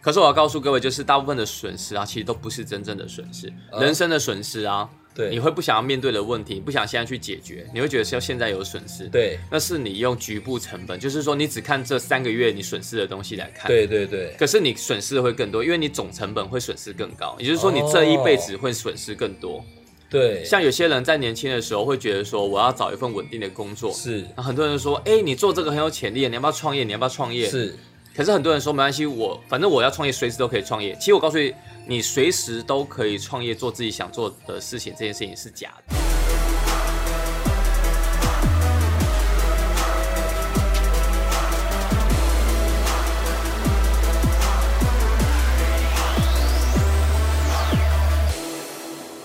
[0.00, 5.28] 可是我要告诉各位，就是大部分的损失啊，其实都不是真正的损失，人生的损失啊，对。
[5.30, 9.38] 你会不想要面对的问题，你不想现在去解决，你会觉得是要现在有损失，，对。
[9.50, 19.62] 那是你用局部成本，就是说你只看这三个月你损失的东西来看，，对对对，可是你损失的会更多，因为你总成本会损失更高，也就是说你这一辈子会损失更多。
[20.08, 24.26] 对，像有些人在年轻的时候会觉得说，我要找一份稳定的工作，是。
[24.36, 26.82] 很多人说，哎、你做这个很有潜力，你要不要创业？
[26.82, 27.48] 你要不要创业？
[27.48, 27.76] 是，
[28.20, 30.94] 可是很多人说没关系，我反正我要创业，随时都可以创业。
[30.96, 31.54] 其实我告诉你，
[31.86, 36.09] 你随时都可以创业，做自己想做的事情，这件事情是假的。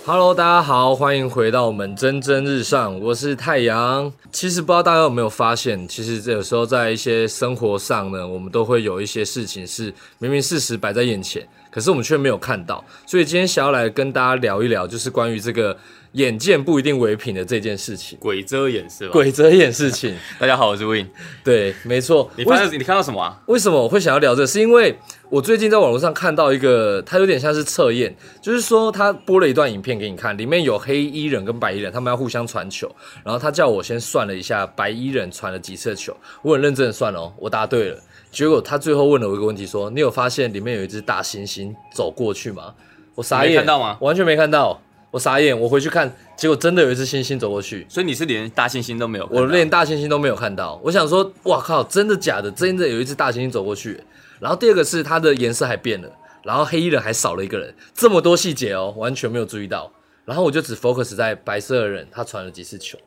[0.07, 4.13] Hello，大家好，欢迎回到我们蒸蒸日上，我是太阳。
[4.31, 12.85] 其实不知道大家有没有发现，其实有时候在一些生活上呢，我们都会有一些事情是明明事实摆在眼前，可是我们却没有看到。
[13.07, 15.75] 所以今天想要来跟大家聊一聊，就是关于这个
[16.15, 18.17] 眼见不一定为凭的这件事情。
[18.21, 19.11] 鬼遮眼是吧？
[19.11, 21.09] 鬼遮眼事情， 大家好，我是 Win。
[21.43, 22.31] 对，没错。
[22.37, 23.37] 你发现你看到什么啊？
[23.47, 24.47] 为什么我会想要聊这个？
[24.47, 24.97] 是因为
[25.29, 32.89] 我最近在网络上看到一个，它有点像是测验，就是说他播了一段影片给你看，里面有黑衣人跟白衣人，他们要互相传球，
[33.25, 37.99] 然后他叫我先算了一下白衣人传了几次球，我很认真的算了哦，我答对了。
[38.31, 42.73] 结果他最后问了我一个问题，说：“你有发现里面有一只大猩猩走过去吗？”
[43.15, 44.81] 我傻眼，看到吗完全没看到，
[45.15, 45.57] 我傻眼。
[45.57, 49.41] 我回去看，结果真的有一只猩猩走过去，所以你是连大猩猩都没有看到？
[49.41, 50.77] 我连大猩猩都没有看到。
[50.83, 52.51] 我想说，哇靠，真的假的？
[52.51, 53.97] 真的有一只大猩猩走过去。
[54.41, 56.11] 然后第二个是它的颜色还变了，
[56.43, 59.89] 然后黑衣人还少了一个人，这么多细节哦，完全没有注意到。
[60.25, 62.97] 然后我就只 focus 在白色的人他传了几次球。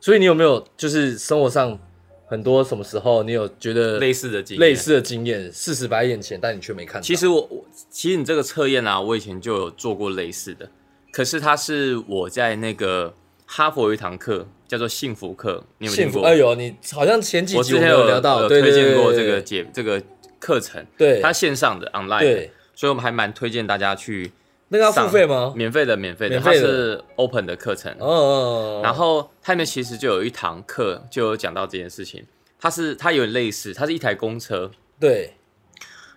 [0.00, 1.78] 所以你有没有就是生活上
[2.26, 4.60] 很多什么时候你有觉得类似的经验。
[4.66, 7.04] 类似的经验，事实摆在眼前，但你却没看到？
[7.04, 10.66] 其实我我其实你这个测验啊，我以前就有做过类似的，
[11.10, 13.14] 可是它是我在那个
[13.46, 16.24] 哈佛有一堂课叫做幸福课，你有听过？
[16.24, 20.02] 哎呦，你好像前几集我之前有聊到，有推荐过这，个节这个
[20.38, 24.30] 课程，对它线上的 online 的对，所以我们还蛮推荐大家去
[24.68, 25.52] 那个要付上费吗？
[25.56, 27.90] 免费的免费的，它是 open 的课程。
[27.98, 32.24] 哦哦，哦然后它里面其实就有一堂课就有讲到这件事情，
[32.60, 34.70] 它是它有点类似，它是一台公车，
[35.00, 35.34] 对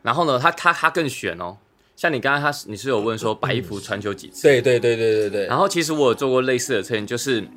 [0.01, 1.57] 然后呢，它它它更悬哦。
[2.01, 7.47] 像你刚刚他是你是有问说白衣服传球几次，对对对对对对，然后其实我有做过类似的测验，就是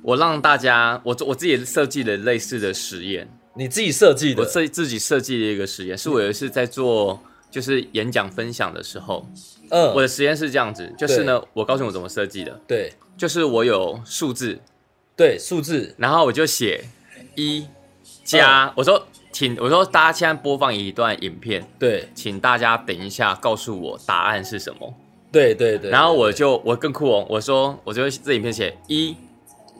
[0.00, 7.20] 我让大家我我自己设计了类似的实验，你自己设计的我，自自己设计的一个实验，是我有一次在做
[7.50, 9.28] 就是演讲分享的时候，
[9.68, 12.90] 嗯，我的实验是这样子，就是呢，我告诉你我怎么设计的，对。
[13.18, 14.58] 就是我有数字，
[15.14, 15.94] 对，数字。
[15.98, 16.82] 然后我就写
[17.34, 17.66] 一
[18.24, 22.08] 加，嗯我说请我说大家现在播放一段影片，对。
[22.14, 24.92] 请大家等一下告诉我答案是什么。
[25.32, 29.16] 对对对，然后我就我更酷哦，我说我就这影片写一，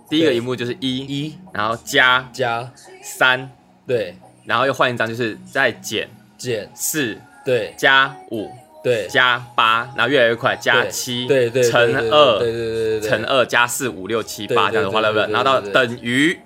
[0.09, 1.35] 第一个对荧幕就是一，一。
[1.53, 2.71] 然后加加。
[3.03, 3.51] 三，
[3.87, 4.17] 对。
[4.45, 6.09] 然后又换一张就是再减。
[6.39, 6.71] 减。
[6.75, 7.19] 四。
[7.45, 7.75] 对。
[7.77, 8.49] 加五。
[8.85, 9.09] 对。
[9.09, 11.81] 加八，然后越来越快加七，对对乘
[12.11, 12.39] 二。
[12.39, 16.39] 对对对对乘二加四五六七八这样子，对对 whatever，对然后到等于，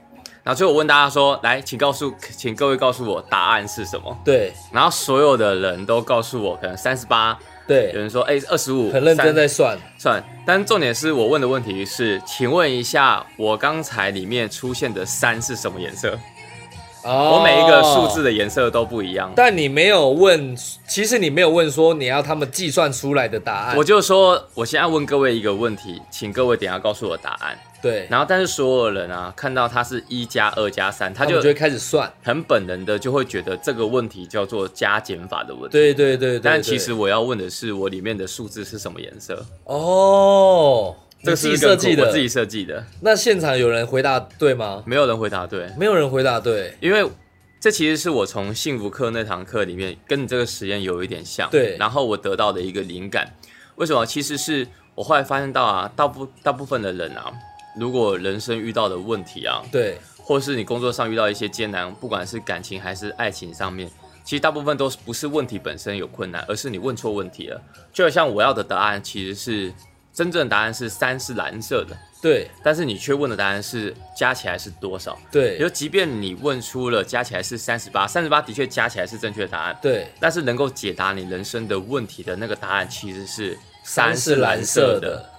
[0.45, 4.15] 然后最后我问大家说，来，请告诉，请各位告诉我答案是什么？
[4.23, 16.15] 对然后所有的人都告诉我，可能三十八，对有，人说哎二十五，很认真在算，算，但重点是我问的问题是，请问一下，我刚才里面出现的三是什么颜色？
[17.05, 19.33] 哦我每一个数字，的颜色都不一样。
[19.35, 20.55] 但你没有问，
[20.87, 27.59] 其实你没有问说你要他们计算出来的答案，我就说，我现在问各位一个问题，请各位等一下告诉我答案。
[27.85, 35.73] 对，然后，但是所有人啊，看到它是一加二加三，他就就会开始算，很本能的就会觉得这个问题叫做加减法的问题。
[35.73, 39.45] 对对对对，但其实我要问的是，我里面的数字是什么颜色？
[39.65, 44.83] 哦，这是设计的，我自己设计的，那现场有人回答对吗？
[44.87, 47.07] 没有人回答对，没有人回答对，因为
[47.61, 51.77] 这其实是我从幸福课那堂课里面跟你这个实验有一点像，对。
[51.79, 53.35] 然后我得到的一个灵感，
[53.77, 54.05] 为什么？
[54.05, 57.33] 其实是我后来发现到啊，大部大部分的人啊，
[57.77, 63.91] 如果人生遇到的问题啊，对或是你工作上遇到一些艰难，不管是感情还是爱情上面，
[64.25, 67.61] 其实大部分都是不是问题本身有困难，而是你问错问题了。
[67.93, 69.73] 就好像我要的答案其实是
[70.13, 75.19] 真正的答案是三是蓝色的，对但是你却问的答案是加起来是多少？
[75.31, 85.34] 对就即便你问出了加起来是三十八，三十八的确加起来是正确的答案，对，但是能够解答你人生的问题的那个答案其实是三三是蓝色的。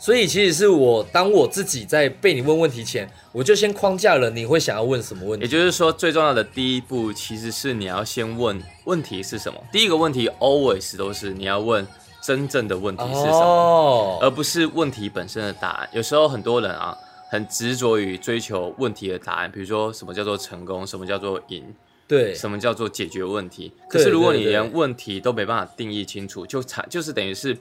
[0.00, 5.44] 的，所以其实是我当我自己在被你问问题前，我就先框架了你会想要问什么问题。
[5.44, 9.62] 也就是说，最重要的第一步其实是你要先问问题是什么。
[9.70, 11.86] 第一个问题 always 都是你要问
[12.22, 15.88] 真正的问题是什么，哦，而不是问题本身的答案。
[15.92, 16.96] 有时候很多人啊，
[17.30, 21.64] 很执着于追求问题的答案，比如说什么叫做成功，什么叫做赢，
[22.06, 23.72] 对，什么叫做解决问题。
[23.88, 27.56] 可是如果你连问题都没办法定义清楚，就产就是等于是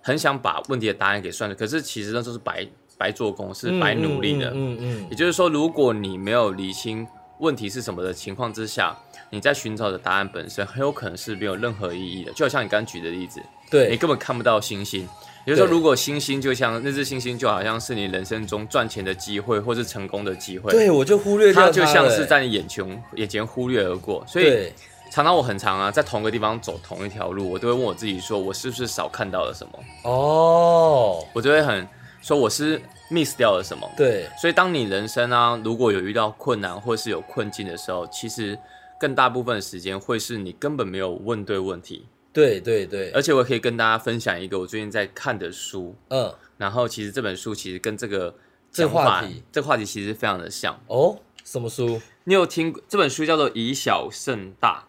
[0.00, 2.66] 很想把问题的答案给算了，可是其实那都是白
[2.96, 4.50] 白做工，是白努力的。
[4.50, 7.06] 嗯嗯嗯也就是说，如果你没有理清
[7.38, 8.96] 问题是什么的情况之下，
[9.30, 12.32] 你在寻找的答案本身很有可能是没有任何意义的。
[12.32, 15.08] 就好像你刚刚举的例子，对你，根本看不到星星。
[15.46, 24.22] 也就是说，如果星星就像那只星星，就好像是你人生中赚钱的机会，或是成功的机会，对我就忽略掉它就像是在你眼前眼前忽略而过。
[24.28, 24.72] 所以对
[25.10, 29.72] 常常我很常啊，在同个地方走同一条路，我都会问我自己说，我是不是少看到了什么？
[30.04, 31.86] 哦，我就会很
[32.22, 32.80] 说我是
[33.10, 33.90] miss 掉了什么。
[33.96, 38.56] 对所以，当你人生啊，如果有遇到困难或是有困境的时候，其实
[39.00, 42.06] 更大部分的时间会是你根本没有问对问题。
[42.32, 48.32] 对对对，而且，我可以跟大家分享一个我最近在看的书，嗯，然后其实这本书其实跟这个
[48.70, 50.78] 这话题这个话题其实非常的像。
[50.86, 52.00] 哦，什么书？
[52.22, 54.84] 你有听过这本书叫做《以小胜大》？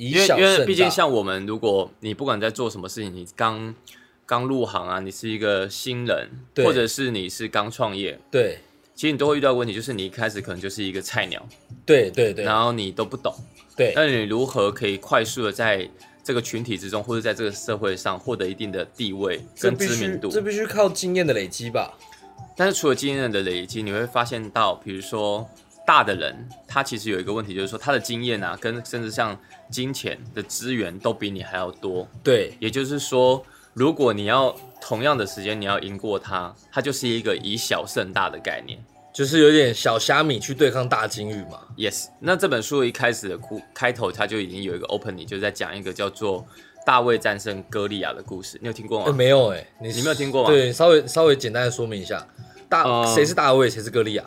[0.00, 3.74] 以因为因为毕竟像我们，如果你不管在做什么事情，你刚
[4.24, 8.60] 刚入行啊，你是一个新人，或者是你是刚创业，对。
[8.94, 11.46] 其实你都会遇到问题，就是你一开始可能就是一个菜鸟，
[11.84, 12.44] 对对对。
[12.44, 13.34] 然后你都不懂。
[13.76, 13.92] 对。
[13.94, 15.86] 那你如何可以快速的在
[16.24, 20.28] 这个群体之中，或者在这个社会上获得一定的地位跟知名度？
[20.28, 21.92] 这必须靠经验的累积吧？
[22.56, 25.48] 但是除了经验的累积，你会发现到，比如说
[25.90, 29.36] 大的人，他其实有一个问题，就是说他的经验啊，跟甚至像
[29.72, 32.06] 金钱的资源都比你还要多。
[32.22, 33.44] 对也就是说，
[33.74, 38.78] 如果你要同样的时间，你要赢过他，他就是一个以小胜大的概念。
[39.12, 41.60] 就是有点小虾米去对抗大金鱼嘛。
[41.76, 46.46] Yes，那这本书一开始的故开头，他就已经有一个 opening，就是在讲一个叫做
[46.86, 48.56] 大卫战胜歌利亚的故事。
[48.60, 49.12] 你有听过哎，吗？
[49.12, 52.24] 没有哎，你你没有听过吗对，稍微稍微简单的说明一下，
[52.68, 54.24] 大呃谁是大卫，谁是歌利亚？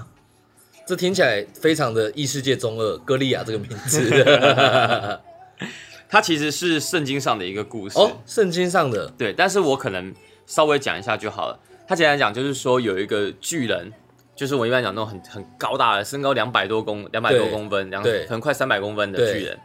[0.85, 5.19] 这听起来非常的异世界中二，歌利亚这个名字
[6.09, 7.97] 它其实是圣经上的一个故事。
[7.97, 10.13] 哦，圣经上的对，但是我可能
[10.45, 11.57] 稍微讲一下就好了。
[11.87, 13.91] 它简单讲就是说，有一个巨人，
[14.35, 19.57] 就是我一般讲那种很很高大的，身高两百多公两百多公分，两对可能快三百公分的巨人。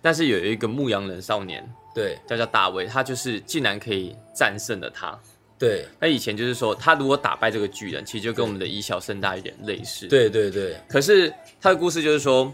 [0.00, 1.62] 但是有一个牧羊人少年，
[1.94, 5.18] 对叫叫大卫，他就是竟然可以战胜了他。
[5.62, 10.08] 对那以前就是说，他如果打败这个巨人，其实就跟我们的以小胜大有点类似。。
[10.08, 12.52] 对对对可是他的故事就是说，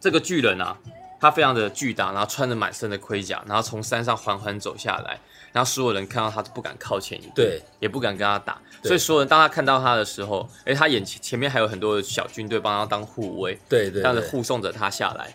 [0.00, 0.78] 这个巨人啊，
[1.20, 5.18] 他非常的巨大，然后穿着满身的盔甲，然后从山上缓缓走下来，
[5.52, 8.60] 然后所有人看到他都不敢靠前一步，对，也不敢跟他打。
[8.84, 15.34] 所以所有人当他看到他的时候，哎，他眼前前面还有很多的小军队帮他当护卫，对对这样子护送着他下来。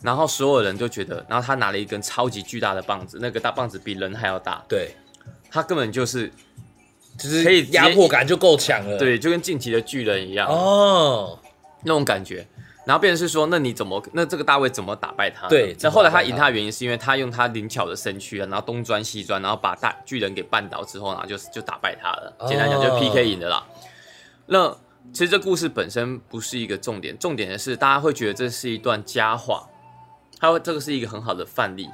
[0.00, 4.94] 然后所有人都觉得，然后他拿了一根超级巨大的棒子，那个大棒子比人还要大，对，
[5.50, 6.32] 他根本就是
[7.18, 8.98] 就是可以压迫感就够强了。
[8.98, 10.48] 对，就跟晋级的巨人一样。
[10.48, 11.38] 哦，
[11.82, 12.46] 那种感觉。
[12.84, 15.46] 然后变成是说，那你怎么，那这个大卫怎么打败他？
[15.46, 22.34] 对那后来他赢他的原因是因为他用他灵巧的身躯啊，然后东钻西钻，然后把大巨人给绊倒之后，然后就就打败他了。
[22.48, 23.66] 简单讲就是哦 PK 赢的啦。
[24.46, 24.74] 那
[25.12, 29.68] 其实这故事本身不是一个重点，重点的是大家会觉得这是一段佳话，
[30.40, 31.90] 他会这个是一个很好的范例。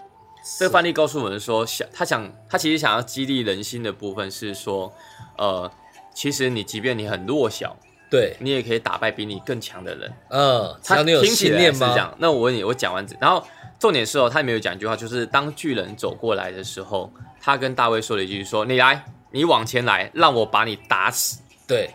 [0.58, 4.92] 这个范例告诉我们说，想他想他其实想要激励人心的部分是说，
[5.38, 5.70] 呃，
[6.14, 7.74] 其实你即便你很弱小，
[8.10, 10.12] 对，你也可以打败比你更强的人。
[10.28, 11.72] 嗯，他听起来？
[11.72, 12.14] 是这样。
[12.18, 13.42] 那我问你，我讲完这，然后
[13.78, 21.40] 重点是哦，他里面有讲一句话，就是当巨人走过来的时候，他跟大卫说了一句说：“你来，你往前来，让我把你打死。
[21.66, 21.90] 对，”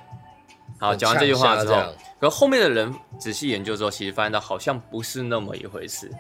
[0.80, 1.76] 好，讲完这句话之后
[2.20, 6.12] 可后面的人仔细研究之后，其实发现到好像不是那么一回事。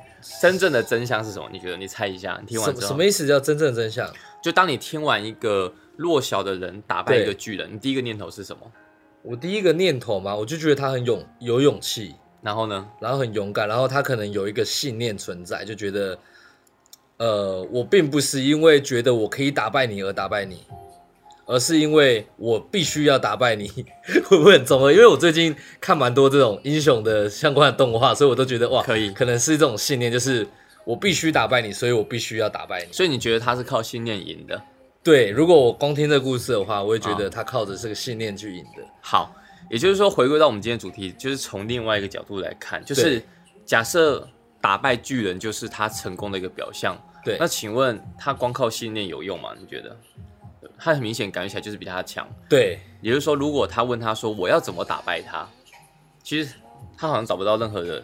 [0.41, 1.50] 真正的真相是什么？
[1.51, 1.77] 你觉得？
[1.77, 2.38] 你猜一下。
[2.41, 4.10] 你听完之后什什么，意思叫真正的真相？
[4.41, 8.72] 就当你听完一个弱小的人打败一个巨人，你第一个念头是什么？
[9.22, 12.88] 我第一个念头嘛，我就觉得他很勇，有勇气，然后呢？
[13.01, 16.18] 然后很勇敢，然后他可能有一个信念存在，就觉得，
[17.18, 20.63] 呃，我并不是因为觉得我可以打败你而打败你，
[21.50, 23.68] 而是因为我必须要打败你，
[24.29, 24.91] 会不会很中二？
[24.91, 30.48] 因为我最近看蛮多这种英雄的相关的动画，所以我都觉得哇，可以可能是这种信念，就是
[30.86, 32.94] 我必须打败你，所以我必须要打败你。
[32.94, 34.62] 所以你觉得他是靠信念赢的？
[35.01, 38.84] 对，如果我光听这个故事的话，我会觉啊得他靠着这个信念去赢的。
[39.01, 39.36] 好，
[39.72, 43.20] 也就是说，回归到我们今天的主题，就是从另外一个角度来看，就是
[43.65, 44.27] 假设
[44.62, 46.96] 打败巨人就是他成功的一个表象。
[47.25, 49.50] 对那请问他光靠信念有用吗？
[49.60, 49.98] 你觉得？
[50.80, 52.28] 他很明显感觉起来就是比他强。
[52.48, 55.48] 对也就是说，如果他问他说我要怎么打败他，
[56.24, 56.54] 其实
[56.98, 58.04] 他好像找不到任何的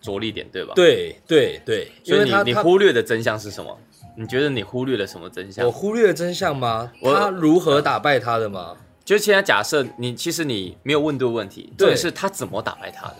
[0.00, 0.72] 着力点，对吧？。
[0.74, 3.78] 对对对，因所以你你忽略的真相是什么？
[4.18, 5.70] 你觉得你忽略了什么真相我？
[5.70, 6.90] 忽略了真相吗？
[7.02, 8.74] 我他如何打败他的吗？
[9.04, 13.16] 就是现在假设你其实你没有问对问题，对是他怎么打败他的。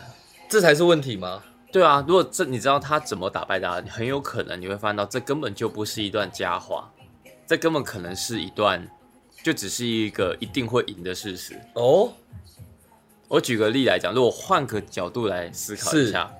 [0.49, 1.43] 这才是问题吗？
[1.71, 6.91] 对啊，如果这你知道他怎么打败他，很有可能你会发现到这根本就不是一段佳话，
[7.47, 8.87] 这根本可能是一段
[9.43, 11.59] 就只是一个一定会赢的事实。
[11.75, 12.13] 哦，
[13.29, 16.31] 我举个例来讲，如果换个角度来思考一下，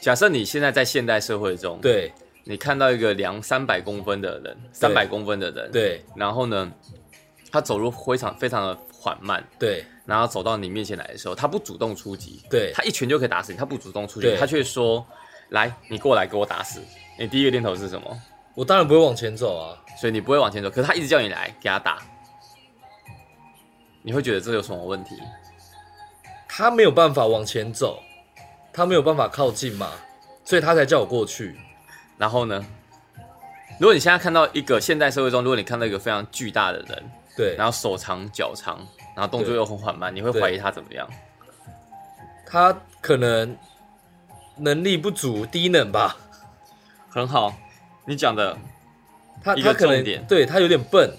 [0.00, 2.12] 假设你现在在现代社会中，对
[2.42, 6.72] 你看到一个量三百公分的人，三百公分的人，，对然后呢，
[7.52, 15.06] 他走路非常非常的缓慢，对然后走到你面前来的时候，他不主动出击，对他一拳就可以打死你，他不主动出击，他却说
[15.50, 16.80] ：“来，你过来给我打死。”
[17.16, 18.22] 你第一个念头是什么？
[18.54, 19.78] 我当然不会往前走啊。
[19.96, 21.98] 所以你不会往前走，可是他一直叫你来给他打，
[24.02, 25.16] 你会觉得这有什么问题？
[26.48, 28.02] 他没有办法往前走，
[28.72, 29.92] 他没有办法靠近嘛，
[30.44, 31.56] 所以他才叫我过去。
[32.18, 32.64] 然后呢？
[33.78, 38.78] 如果你现在看到一个现代社会中，如果你看到一个非常巨大的人，对，然后手长脚长，
[39.16, 41.08] 然后动作又很缓慢，你会怀疑他怎么样？
[42.46, 43.56] 他可能
[44.56, 46.16] 能力不足，低能吧。
[47.10, 47.54] 很好，
[48.06, 48.56] 你讲的，
[49.42, 51.10] 他他可能对他有点笨，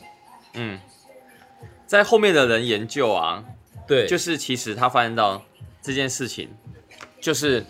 [0.54, 0.80] 嗯，
[1.86, 3.44] 在后面的人研究啊，
[3.88, 5.44] 对，就是其实他发现到
[5.82, 6.50] 这件事情，
[7.20, 7.65] 就是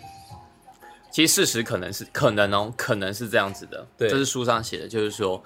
[1.10, 4.08] 其实事实可能是可能哦，可能是这样子的，对。
[4.08, 5.42] 这是书上写的，就是说，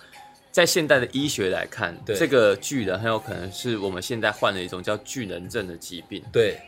[0.50, 2.16] 在现代的医学来看，对。
[2.16, 6.22] 这个巨人很有可能是我们现在患了一种叫巨人症的疾病。
[6.32, 6.60] 对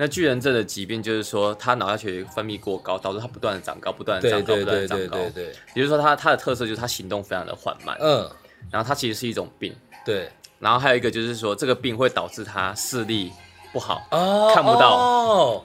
[0.00, 5.16] 那巨人症的疾病就是说，他脑下垂分泌过高，导致他不断的长高，不断的对长高，不断的对长高。
[5.18, 8.26] 对对对，也就是说他，他的特色就是他行动非常的缓慢，嗯，
[8.70, 13.30] 然后他其实是一种病，对然后还有一个就是说，这个病会导致他视力
[13.74, 15.64] 不好，哦，看不到哦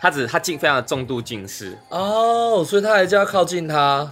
[0.00, 4.08] 他只他近非常的重度近视，哦，所以他还是要靠近他，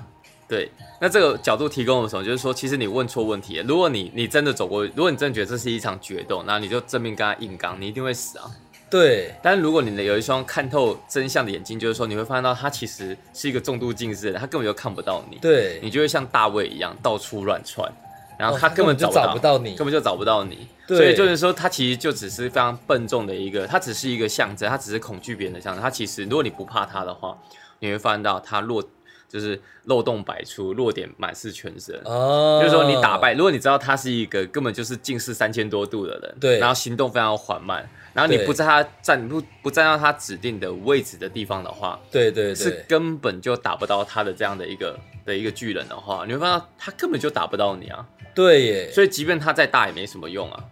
[0.48, 0.68] 对，
[1.00, 2.24] 那这个角度提供了什么？
[2.24, 3.62] 就是说，其实你问错问题。
[3.68, 8.50] 如果你你真的走过，如果你真的觉得这是一场决斗，那你就正面跟他硬刚，你一定会死啊。
[8.90, 9.34] 对。
[9.40, 17.90] 但如果你的有一双看透真相的眼睛，就是说你会发现到他其实是一个重度近视的人，他根本就看不到你，对，你就会像大卫一样到处乱窜，
[18.36, 19.74] 然后哦他根本就找不找不到你。
[19.74, 20.66] 根，本就找不到你。
[20.86, 20.96] 对。
[20.96, 25.82] 所以就是说，他其实就只是非常笨重的一个，他只是一个象征，他只是恐惧别人的象征。
[25.82, 27.36] 他其实，如果你不怕他的话，
[27.78, 28.82] 你会发现到他落
[29.30, 31.94] 就是漏洞百出，弱点满是全身。
[32.04, 48.04] 哦，就是说，你打败，如果你知道他是一个根本就是近视三千多度的人，对然后行动非常缓慢，然后你不在他站不不站到他指定的位置的地方的话，对对是，根本就打不到他的这样的一个的一个巨人的话，你会发现他根本就打不到你啊。
[48.34, 50.64] 对耶，所以，即便他再大也没什么用啊，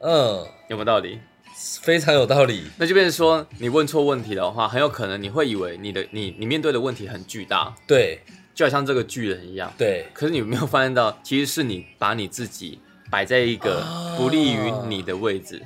[0.00, 1.20] 嗯，有没有道理？
[1.82, 8.20] 非常有道理，那就变成说，你问错问题的话，很有可能你会以为你的你你面对的问题很巨大，对
[8.54, 9.72] 就好像这个巨人一样。
[9.78, 12.78] 对可是你没有发现到，其实是你把你自己
[13.10, 15.62] 摆在一个哦不利于你的位置。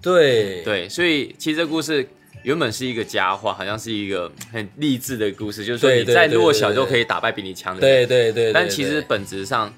[0.00, 2.06] 对对，所以其实这故事
[2.42, 8.06] 原本是一个佳话，好像是一个很励志的故事，就是说你再对对对对弱小就可以打败比你强的人。
[8.06, 9.72] 对对对，对但其实本质上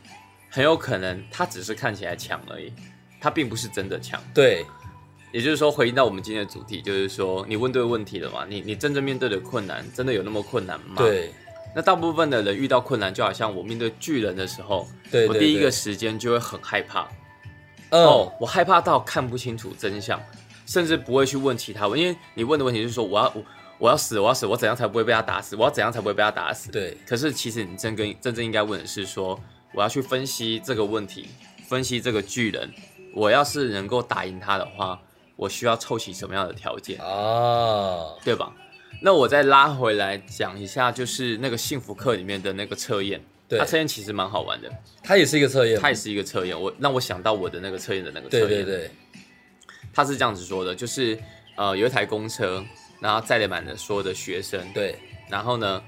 [0.51, 2.73] 很有可能他只是看起来强而已，
[3.21, 4.23] 他并不是真的强。
[4.35, 4.65] 对
[5.33, 8.47] 也就是说，回应到我们今天的主题，就是说你问对问题了嘛？
[8.49, 10.95] 你你真正面对的困难，真的有那么困难吗？。
[10.97, 11.33] 对
[11.75, 17.09] 那大部分的人遇到困难，就好像我面对巨人的时候，对，我第一个时间就会很害怕。
[17.91, 20.21] 嗯哦，我害怕到看不清楚真相，
[20.67, 23.45] 甚至不会去问其他问，因为你问的问题就是说我要我
[23.79, 25.55] 我要死，我要死，我怎样才不会被他打死？
[25.57, 26.71] 我要怎样才不会被他打死？
[26.71, 29.39] 对可是其实你真跟真正应该问的是说，
[29.73, 31.29] 我要去分析这个问题，
[31.69, 32.71] 分析这个巨人，
[33.15, 35.01] 我要是能够打赢他的话，
[35.39, 38.53] 我需要凑齐什么样的条件，哦，对吧？
[39.01, 44.69] 那我再拉回来讲一下，就是那个幸福课里面的那个测验，对它测验其实蛮好玩的，
[45.05, 48.91] 它也是一个测验，它也是一个测验，我让我想到我的那个测验的那个测验，对对对
[49.95, 51.17] 他是这样子说的，就是
[51.55, 52.65] 呃有一台公车，
[52.99, 55.81] 然后载了满了所有的学生，对然后呢，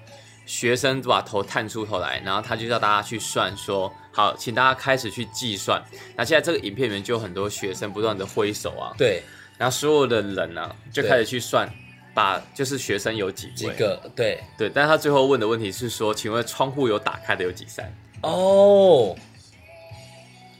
[0.46, 5.82] 学生把头探出头来，然后他就叫大家去算说，好，请大家开始去计算。
[6.16, 9.22] 那现在这个影片里面就有很多学生不断的挥手啊，对，
[9.60, 11.10] 然后所有的人呢、就对。
[11.10, 11.70] 开始去算，
[12.14, 14.40] 把就是学生有几位，几个对。
[14.56, 17.94] 对，但是他最后问的问题是说，请问窗户有打开的有几扇？
[18.22, 19.14] 哦，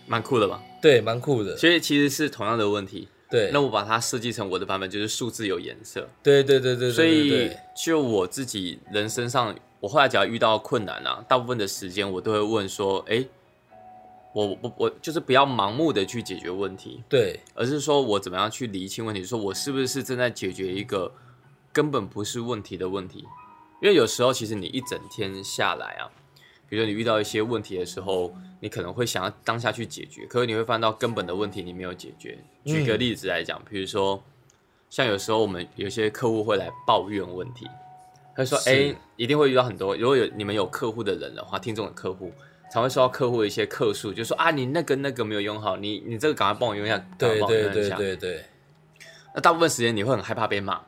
[0.07, 0.62] 蛮酷的吧？
[0.83, 6.07] 对，蛮酷的，所以其实是同样的问题，对，那我把它设计成我的版本，就是数字有颜色。
[6.23, 13.25] 对对对对，对所以就我自己人身上，我后来只要遇到困难啊，大部分的时间我都会问说，哎，
[14.33, 21.13] 我我我就是不要盲目的去解决问题，对，而是说我怎么样去厘清问题，说我是不是正在解决一个
[21.73, 23.25] 根本不是问题的问题。
[23.83, 26.07] 因为有时候其实你一整天下来啊，
[26.69, 32.39] 比如说你遇到一些问题的时候，你可能会想要当下去解决，可是你会发现到根本的问题你没有解决。
[32.65, 34.23] 举个例子来讲，比如说
[34.89, 37.67] 像有时候我们有些客户会来抱怨问题，
[38.37, 42.33] 他说：“是哎，一定会遇到很多，如果有你们有客户的人的话，听众的客户。”
[42.71, 47.91] 常会收到客户的一些客诉，就说啊，你那个那个没有用好，你你这个赶快帮我用一下，对对对。
[47.91, 48.45] 对对
[49.33, 50.81] 那大部分时间你会很害怕被骂，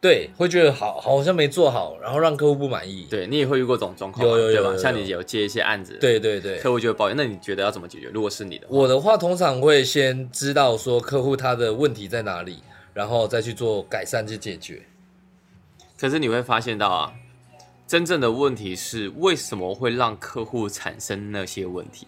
[0.00, 3.06] 对，会觉得好好像没做好，然后让客户不满意。
[3.10, 4.46] 对你也会遇过这种状况嘛，对吧？
[4.46, 8.08] 有有有有有像你有接一些案子，，对对对，客户就会抱怨，那你觉得要怎么解决？
[8.08, 12.62] 如果是你的，我的话通常会先知道说客户他的问题在哪里，
[12.94, 14.82] 然后再去做改善去解决。
[16.00, 17.12] 可是你会发现到啊，
[17.92, 22.06] 真正的问题是为什么会让客户产生那些问题，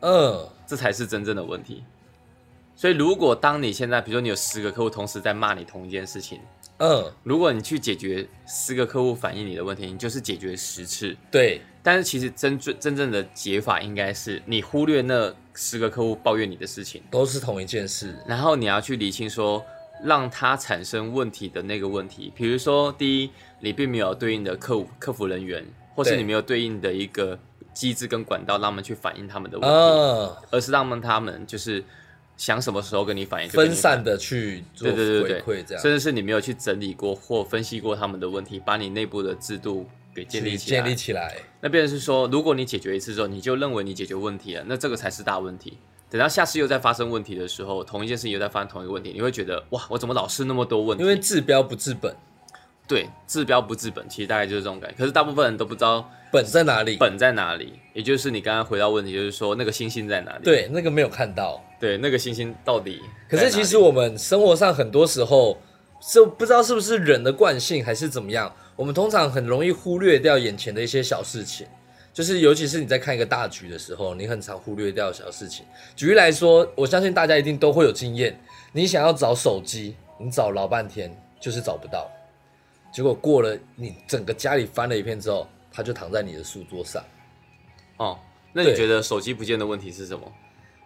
[0.00, 1.84] 嗯，这才是真正的问题。
[2.74, 6.40] 所以，如果当你现在，比如说你有十个客户同时在骂你同一件事情，
[6.78, 11.16] 嗯，如果你去解决十个客户反映你的问题，你就是解决十次。
[11.30, 18.18] 对但是其实真正真正的解法应该是你忽略那十个客户抱怨你的事情，都是同一件事。
[18.26, 19.64] 然后你要去理清说
[20.02, 22.32] 让他产生问题的那个问题。
[22.34, 27.38] 比如说，第一，你并没有对应的客户客服人员，或是你没有对应的一个
[27.72, 31.82] 机制跟管道，让他们去反映他们的问题，嗯，而是让他们就是
[32.36, 40.82] 想什么时候跟你反映分散的去做对对对对回馈，这样甚至是你没有去整理过或分析过他们的问题，把你内部的制度给建立起来。
[40.82, 41.36] 建立起来。
[41.60, 45.78] 那变成是说，如果你解决一次之后，你就认为你解决问题了，那这个才是大问题。
[46.08, 51.02] 等到下次又在发生问题的时候，同一件事情又在发生同一个问题，你会觉得哇，我怎么老是那么多问题？
[51.02, 52.14] 因为治标不治本，
[52.86, 54.96] 对治标不治本，其实大概就是这种感觉。
[54.96, 56.96] 可是大部分人都不知道本在哪里？
[56.96, 60.44] 本在哪里，也就是你刚刚回到问题，就是说那个星星在哪里？
[60.44, 61.62] 对，那个没有看到。
[61.78, 63.36] 对，那个星星到底可？
[63.36, 65.58] 是其实我们生活上很多时候
[66.00, 71.66] 是不知道是不是人的惯性还是怎么样，我们通常很容易忽略掉眼前的一些小事情。
[72.14, 75.66] 就是尤其是你在看一个大局的时候，你很常忽略掉小事情。
[75.94, 78.40] 举例来说，我相信大家一定都会有经验，
[78.72, 82.10] 你想要找手机，你找老半天就是找不到，
[82.96, 87.04] 结果过了你整个家里翻了一片之后，它就躺在你的书桌上。
[87.98, 88.18] 哦，
[88.54, 90.32] 那你对觉得手机不见的问题是什么？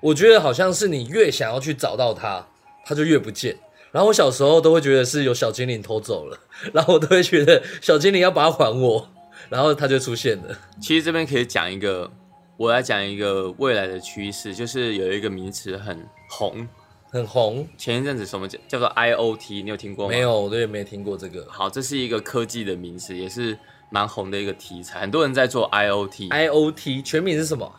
[0.00, 2.44] 我觉得好像是你越想要去找到它，
[2.84, 3.56] 它就越不见。
[3.92, 6.36] 然后我小时候都会觉得是有小精灵偷走了，
[6.74, 9.08] 然后我都会觉得小精灵要把它还我，
[9.48, 10.58] 然后它就出现了。
[10.80, 12.10] 其实这边可以讲一个，
[12.56, 16.66] 我来讲一个未来的趋势，就是有一个名词很红，
[17.12, 20.10] 很红，前一阵子什么叫叫做 IOT，你有听过吗？
[20.10, 20.20] 没。
[20.20, 21.44] 有，我都也没听过这个。
[21.50, 23.58] 好，这是一个科技的名词，也是
[23.90, 27.70] 蛮红的一个题材，很多人在做 IOT，IOT 全名是什么？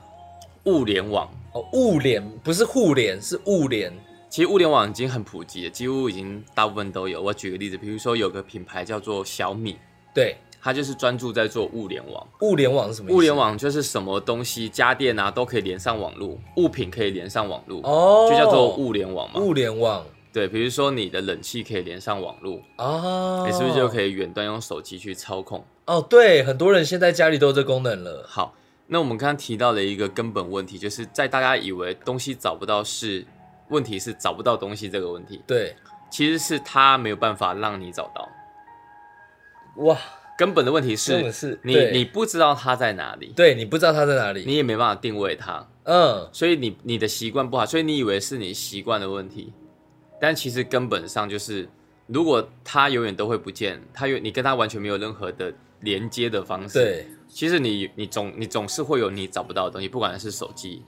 [0.65, 1.29] 物联网。
[1.53, 3.91] 哦，物联不是互联，是物联。
[4.29, 7.21] 其实物联网已经很普及了，几乎已经大部分都有。
[7.21, 9.77] 我举个例子，比如说有个品牌叫做小米，
[10.13, 12.27] 对，它就是专注在做物联网。
[12.41, 13.17] 物联网是什么意思？
[13.17, 19.39] 物联网就是什么东西，家电啊都可以连上网络，物品可以连上网络，哦，就叫做物联网嘛。
[19.39, 23.89] 物联网对，比如说你的冷气可以连上网络，啊，你是不是就？
[23.89, 25.61] 可以远端用手机去操控？
[25.85, 28.25] 哦，对，很多人现在家里都有这功能了。
[28.25, 28.53] 好，
[28.87, 33.25] 那我们刚刚提到了一个根本问题，就是在大家以为东西找不到是
[33.67, 35.75] 问题是找不到东西这个问题，对，
[36.09, 38.29] 其实是它没有办法让你找到。
[39.83, 39.97] 哇，
[40.41, 44.43] 根本的问题是是你你不知道它在哪里，对你不知道它在哪里。
[44.43, 49.53] 你也没办法定位它，嗯，所以你你的习惯不好，所以你以为是你习惯的问题，
[50.19, 51.69] 但其实根本上就是，
[52.07, 60.81] 如果它永远都会不见，它有你跟它完全没有任何的连接的方式，对，其实你你总你总是会有你找不到的东西，不管是手机、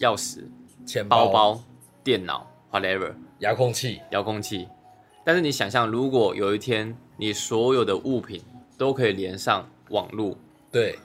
[0.00, 0.40] 钥匙、
[0.84, 1.58] 钱包包、
[2.04, 4.68] 电脑，whatever，遥控器，遥控器。
[5.24, 8.42] 但是你想象，如果有一天你所有的物品
[8.80, 10.34] 都可以连上网络，
[10.72, 10.98] 对，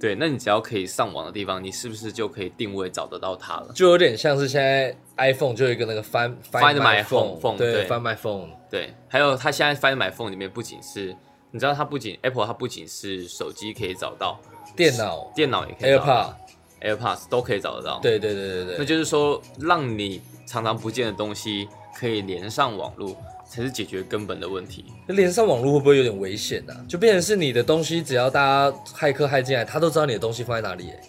[0.00, 3.70] 对，那你只要可以上网的地方，你是不是就可以定位找得到它了？
[3.74, 11.14] 就有点像是现在 iPhone 就有一个那个翻 Find my my phone- phone，对对，Find my phone，对，还有它现在 Find My Phone 里面不仅是，
[11.50, 14.40] 你知道它不仅 Apple 它不仅是手机可以找到，
[14.74, 15.30] 电脑。
[15.36, 16.34] 电脑也可以找到
[16.80, 23.14] AirPod，，AirPods 都可以找得到。，对对对对那，就是说，让你常常不见的东西可以连上网络，
[23.48, 24.84] 才是解决根本的问题。
[25.06, 31.00] 那连上网络会不会有点危险呢、就变成是你的东西，只要大家骇客骇进来，他都知道你的东西放在哪里、欸。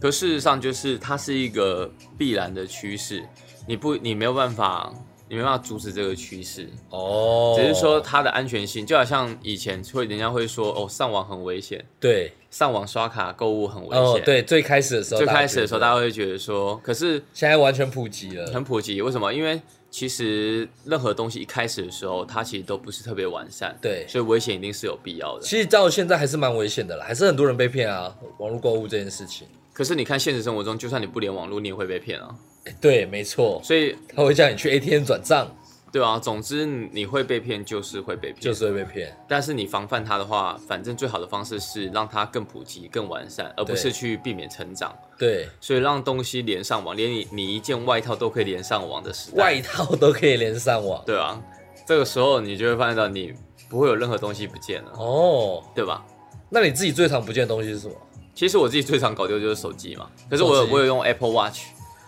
[0.00, 3.22] 可事实上，就是它是一个必然的趋势，
[3.66, 4.90] 你不，你没有办法，
[5.28, 6.70] 你没办法阻止这个趋势。
[6.88, 18.50] 哦，只是说它的安全性，就好像以前会人家会说哦，上网很危险，对上网刷卡购物很危哦，险。，对，最开始的时候，最开始的时候，大家家会觉得说，可是现在完全普及了。
[18.52, 19.30] 很普及，为什么？
[19.34, 25.44] 因为其实任何东西一开始的时候，它其实都不是特别完善，对所以危险一定是有必要的。
[25.44, 29.46] 其实到现在还是蛮危险的啦，还是很多人被骗啊，网络购物这件事情。
[29.72, 32.34] 可是你看现实生活中，就算你不连网络，你也会被骗啊。
[32.64, 35.50] 哎对，没错，所以，他会叫你去 ATM 转账，
[35.92, 39.16] 对啊，总之你会被骗就是会被骗，就是会被骗。
[39.28, 44.94] 但是你防范它的话，反正最好的方式是让它更普及、更完善，而不是去避免成长。
[45.18, 51.02] 对，所以让东西连上网，连你你一件外套都可以连上网的时代，外套都可以连上网。
[51.04, 51.40] 对啊，
[51.86, 53.34] 这个时候你就会发现到你
[53.68, 56.04] 不会有任何东西不见了，哦，对吧？
[56.48, 57.94] 那你自己最常不见的东西是什么
[58.34, 61.60] 其实我自己最常搞丢就是手机嘛，可是我有我有用 Apple Watch，、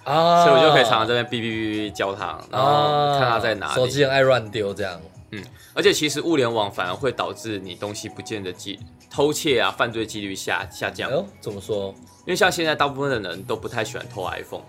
[0.05, 0.45] 啊？
[0.45, 3.75] 所以我就可以常常这边哔哔哔哔教他，然后看他在哪里。
[3.75, 5.01] 手机很爱乱丢，这样。
[5.31, 5.43] 嗯
[5.75, 8.79] 而且其实物联网反而会导致你东西不见的几
[9.11, 11.15] 偷窃啊、犯罪几率下下降哎。
[11.15, 11.95] 呦，怎么说？
[12.21, 14.63] 因为像现在大部分的人都不太喜欢偷 iPhone，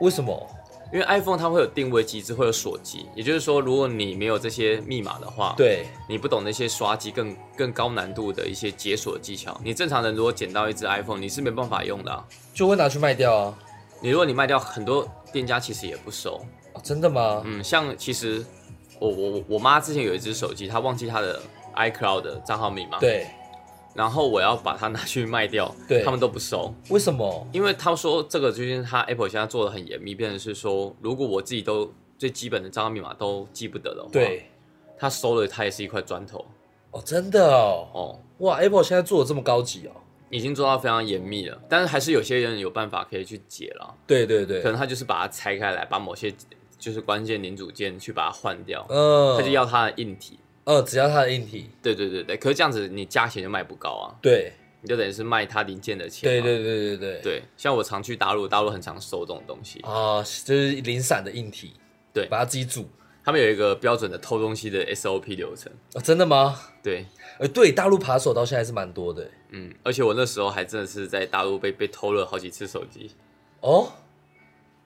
[0.00, 0.48] 为什么？
[0.92, 12.24] 因为 iPhone 它会有定位机制，会有锁机，也就是说，如果你没有这些密码的话，，对，你不懂那些刷机更更高难度的一些解锁技巧，你正常人如果捡到一只 iPhone，你是没办法用的、啊。
[12.54, 13.58] 就会拿去卖掉啊。
[14.00, 16.40] 你如果你卖掉，很多店家其实也不收。
[16.74, 17.42] 哦真的吗？
[17.44, 18.44] 嗯，像其实
[18.98, 21.40] 我我我妈之前有一只手机，她忘记她的
[21.74, 23.26] iCloud 的账号密码，，对，
[23.94, 27.46] 然后我要把它拿去卖掉，对他们都不收，为什么？
[27.52, 34.50] 因为他说这个最近他 Apple 现在做的很严密，变成是说，如果我自己都最基本的账号密码都记不得的话，，对，
[34.98, 36.44] 他收了他也是一块砖头
[36.90, 37.88] 哦，真的哦。
[37.94, 39.92] 哦，哇，Apple 现在做的这么高级哦。
[40.30, 46.34] 已经做到非常严密了，但是还是有些人有办法可以去解了，对对对可，能他就是把它拆开来，把某些
[46.78, 50.38] 就是关键零组件去把它换掉，嗯，他就要它的硬体。
[50.64, 56.28] 呃，只要它的硬体，对对对对，可是这样子你价钱就卖不高啊，对，你就等于是卖它零件的钱。
[56.28, 61.74] 对对对对对，对，像我常去大陆，大陆很常收这种东西，啊，就是零散的硬体，
[62.12, 62.88] 对把它自己煮。
[63.24, 65.72] 他们有一个标准的偷东西的 SOP 流程。
[65.94, 66.60] 哦，真的吗？
[66.80, 67.04] 对，
[67.40, 69.28] 呃，对，大陆扒手到现在是蛮多的。
[69.50, 73.10] 嗯，而且我那时候还真的是在大陆被被偷了好几次手机。
[73.60, 73.92] 哦，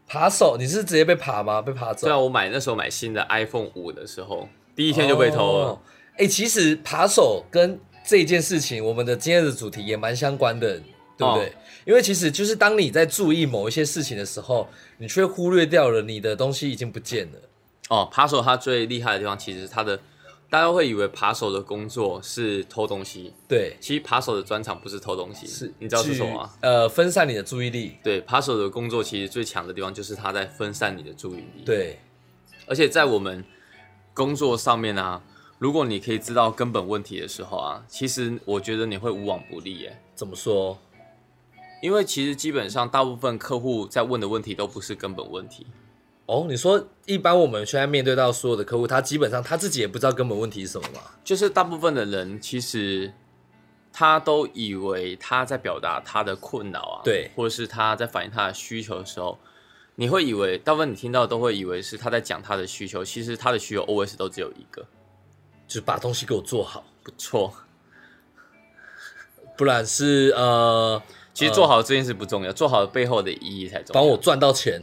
[0.06, 1.60] 扒手，你是直接被扒吗？
[1.60, 2.06] 被扒走？
[2.06, 5.66] 对啊我买那时候买新的 iPhone 五的时候，第一天就被偷了。
[5.68, 5.80] 哦。
[6.16, 10.78] 哎、其实扒手跟这件事情，我们的今天的主题也蛮相关的，
[11.16, 11.46] 对不对？
[11.46, 11.52] 哦
[11.86, 14.68] 因为其实就是当你在注意某一些事情的时候，
[14.98, 17.38] 你却忽略掉了你的东西已经不见了。
[17.88, 19.98] 哦，扒手他最厉害的地方，其实他的
[20.50, 26.50] 大家会以为扒手的工作是偷东西，对，其实扒手的专长不是偷东西，是你知道是什么吗？
[26.60, 27.96] 呃，分散你的注意力。
[28.02, 32.00] 对，扒手的工作其实最强的地方就是他在分散你的注意力。，对，
[32.66, 33.44] 而且在我们
[34.12, 35.22] 工作上面啊，
[35.58, 40.02] 如果你可以知道根本问题的时候啊，其实我觉得你会无往不利耶。
[40.16, 40.76] 怎么说？
[41.80, 45.66] 因为其实基本上大部分客户在问的问题都不是根本问题，
[46.30, 51.00] 哦，你说一般我们现在面对到所有的客户，他基本上他自己也不知道根本问题是什么嘛？
[51.24, 53.12] 就是大部分的人其实
[53.92, 59.36] 他都以为他在表达他的困扰啊，对或者是他在反映他的需求的时候，
[59.96, 64.86] 你会以为大部分你听到都会以为是他在讲他的需求，其实他的需求 always 都只有一个，
[65.66, 67.52] 就是把东西给我做好，不错。
[69.56, 71.02] 不然是呃，
[71.34, 74.00] 其实做好这件事不重要，做好背后的意义才重要。
[74.00, 74.80] 帮我赚到钱。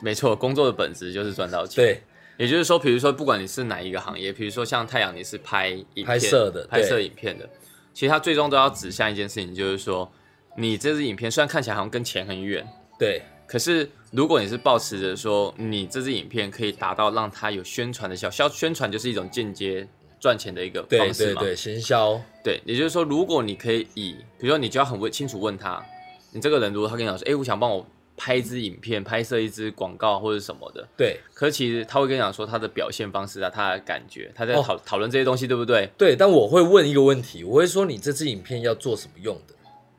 [0.00, 1.84] 没错，工作的本质就是赚到钱。
[1.84, 2.02] 对，
[2.38, 7.48] 也就是说，比如说，不管你是哪一个行业，比如说像太阳，你是拍影片拍摄的拍摄影片的，
[7.92, 10.10] 其实它最终都要指向一件事情，就是说，
[10.56, 12.66] 你这支影片虽然看起来好像跟钱很远，
[12.98, 19.86] 对，可是如果你是抱持着说，你这支影片可以达到让它有宣传的效，效宣传就是一种间接
[20.18, 21.40] 赚钱的一个方式嘛。
[21.40, 25.84] 对对，行销，对，也就是说，如果你可以以，比如说你就要很问清楚问他，
[26.32, 35.90] 你这个人如果他跟你讲说，哎、我想帮我拍一支影片，拍摄一支广告或者什么的，对可是其实他会跟你讲说他的表现方式啊，他的感觉，他在哦讨讨论这些东西，对不对？
[35.98, 36.16] 对。
[36.16, 39.54] 但我会问一个问题，我会说你这支影片要做什么用的？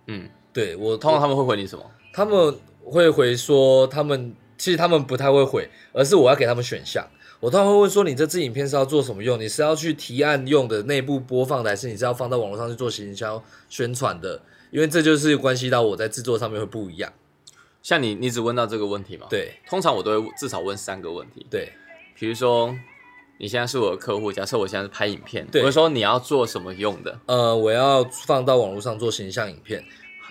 [0.07, 1.85] 嗯，对我通常他们会回你什么？
[2.11, 7.05] 他们会回说，他们其实他们不太会回，而是我要给他们选项。
[7.39, 9.39] 我通常会问说，你这支影片是要做什么用？
[9.39, 14.41] 你是要去提案用的、内部播放的，还是你是要放到网络上去做行销宣传的？
[14.71, 17.13] 因为这就是关系到我在制作上面会不一样。
[17.87, 21.47] 像你，你只问到这个问题吗？，对通常我都会至少问三个问题。
[21.49, 21.71] 对
[22.15, 22.77] 比如说，
[23.37, 27.17] 你现在是我的客户，假设我现在是拍影片，对我就说你要做什么用的？
[27.27, 29.81] 呃，我要放到网络上做形象影片。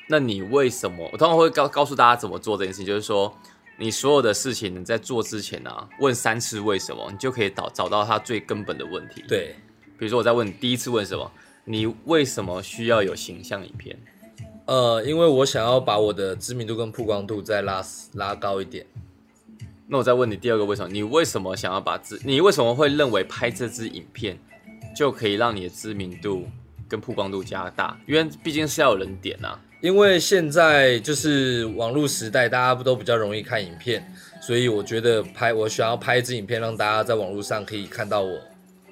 [0.07, 1.09] 那你为什么？
[1.11, 3.35] 我通常会告告诉大家怎么做这件事情，就是说，
[3.79, 9.57] 你所有的事情你在做之前啊，问三次为什么，你就可以找找到它最根本的问题。，对
[9.99, 11.33] 比如说我在问你第一次问什么，
[11.65, 13.99] 你为什么需要有形象影片？
[14.67, 18.85] 呃，因为我想要把我的知名度跟曝光度再拉拉高一点。
[19.87, 20.89] 那我再问你第二个为什么？
[20.93, 22.21] 你为什么想要把知？
[22.25, 24.37] 你为什么会认为拍这支影片
[24.97, 26.49] 就可以让你的知名度
[26.89, 27.97] 跟曝光度加大？
[28.09, 29.61] 因为毕竟是要有人点啊。
[29.81, 34.05] 因为现在就是网络时代，大家不都比较容易看影片，
[34.41, 38.37] 所以我觉得拍我想要拍一支影片，让大家在网络上可以看到我。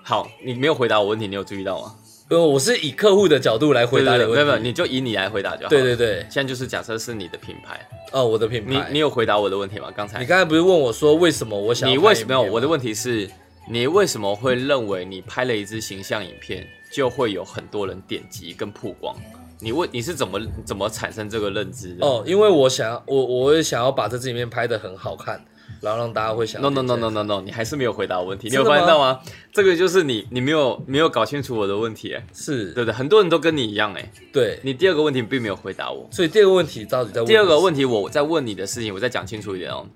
[0.04, 1.96] 好，你没有回答我问题，你有注意到吗？
[2.34, 5.68] 呃，我是以客户的角度来回答你的没有没有，你就以你来回答就好。
[5.68, 5.96] 对对。
[5.96, 7.80] 对，现在就是假设是你的品牌，
[8.12, 8.70] 哦，我的品牌。
[8.70, 9.88] 你你有回答我的问题吗？
[9.94, 12.52] 刚才你刚才不是问我说为什么我想你为什么没有？
[12.52, 13.28] 我的问题是，
[13.70, 19.14] 你为什么会认为你拍了一支形象影片就会有很多人点击跟曝光？
[19.60, 22.04] 你问你是怎么怎么产生这个认知的？
[22.04, 25.42] 哦，因为我想要我我也想要把这支影片拍的很好看，
[25.84, 29.20] 然后让大家会想 No no no no no no，你还是没有回答我问题，你有发现到吗？
[29.52, 32.94] 这个就是你你没有没有搞清楚我的问题，哎，是对不对？
[32.94, 36.08] 很多人都跟你一样，哎，对，你第二个问题并没有回答我。
[36.10, 39.86] 所以第二个问题到底在问第二个问题我在问你的事情，我再讲清楚一点哦。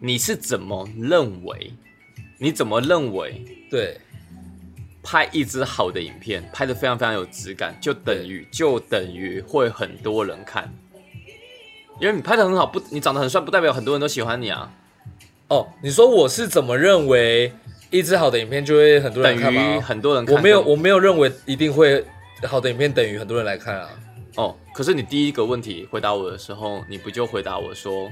[0.00, 1.74] 你是怎么认为？
[2.38, 4.00] 你怎么认为对
[5.02, 10.72] 拍一支好的影片，拍的非常非常有质感，就等于就等于会很多人看？
[12.00, 14.70] 因为你拍的很好，不，你长得很帅，不代表很多人都喜欢你啊。
[15.48, 17.52] 哦，你说我是怎么认为
[17.90, 19.76] 一支好的影片就会很多人看吗？
[19.76, 20.34] 于很多人看。
[20.34, 22.04] 我没有我没有认为一定会
[22.48, 23.88] 好的影片等于很多人来看啊。
[24.36, 28.10] 哦，可是你第一个问题回答我的时候，你不就回答我说，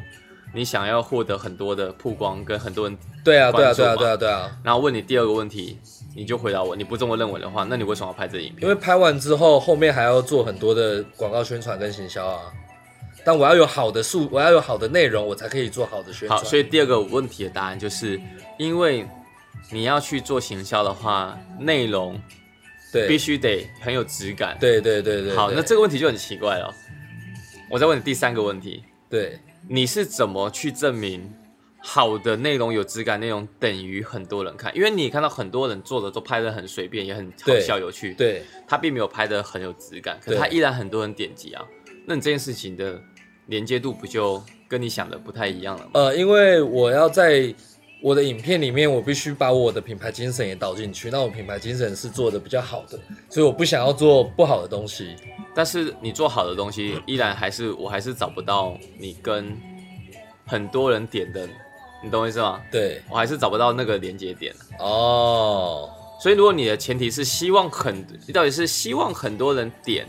[0.52, 5.78] 你想要获得很多的曝光跟很多人，对啊对啊对啊对啊对啊，然后问你第二个问题，
[6.14, 8.62] 你就回答我，你不这么认为的话，那你为什么要拍这影片？
[8.62, 12.40] 因为拍完之后后面还要做很多的广告宣传跟行销啊。
[13.24, 16.38] 但我要有好的数，我要有好的内容，我才可以做好的宣传。
[16.38, 18.20] 好，所以第二个问题的答案就是，
[18.58, 19.06] 因为
[19.70, 22.20] 你要去做行销的话，内容
[22.92, 24.56] 对必须得很有质感。
[24.60, 26.74] 对对对对，好，那这个问题就很奇怪了。
[27.70, 31.32] 我再问你第三个问题，对你是怎么去证明
[31.78, 34.74] 好的内容有质感，内容等于很多人看？
[34.76, 41.64] 因为你看到很多人做的都拍的很随便，也很好笑有趣，对他并没有拍的很有质感，可是他依然很多人点击啊。
[42.06, 43.00] 那你这件事情的
[43.50, 45.90] 连接度不就跟你想的不太一样了吗？
[45.94, 47.52] 呃，因为我要在
[48.00, 51.10] 我的影片里面，我必须把我的品牌精神也导进去。
[51.10, 55.16] 那我品牌精神是做的比较好的，所以我不想要做不好的东西。
[55.52, 59.54] 但是你做好的东西，依然还是我还是找不到你跟
[60.46, 61.46] 很多人点的，
[62.02, 62.62] 你懂我意思吗？
[62.70, 64.54] 对，我还是找不到那个连接点。
[64.78, 65.90] 哦，
[66.22, 70.06] 所以如果你的前提是希望很，你到底是希望很多人点，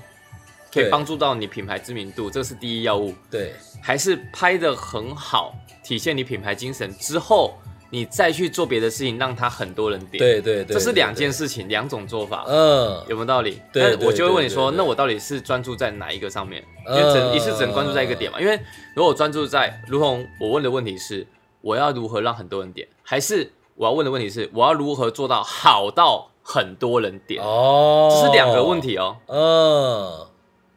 [0.72, 5.54] 可以对帮助到你品牌知名度，这是第一要务，对还是拍的很好，
[5.84, 7.54] 体现你品牌精神之后，
[7.90, 11.30] 你再去做别的事情，让他很多人点。，对对对，这是两件。
[11.32, 12.46] 事情，两种做法。
[12.48, 13.62] 嗯，有没有道理？
[13.74, 16.64] 对我就会问你说，那我到底是专注在哪一个上面？
[16.88, 18.40] 因嗯为只一次只能关注在一个点嘛。
[18.40, 18.56] 因为
[18.96, 21.26] 如果我专注在，如同我问的问题是，
[21.62, 27.44] 我要如何让很多人点，还是我要问的问题是，我要如何做到好到很多人点？
[27.44, 28.80] 哦，这是两个问。
[28.82, 30.28] 题哦，嗯，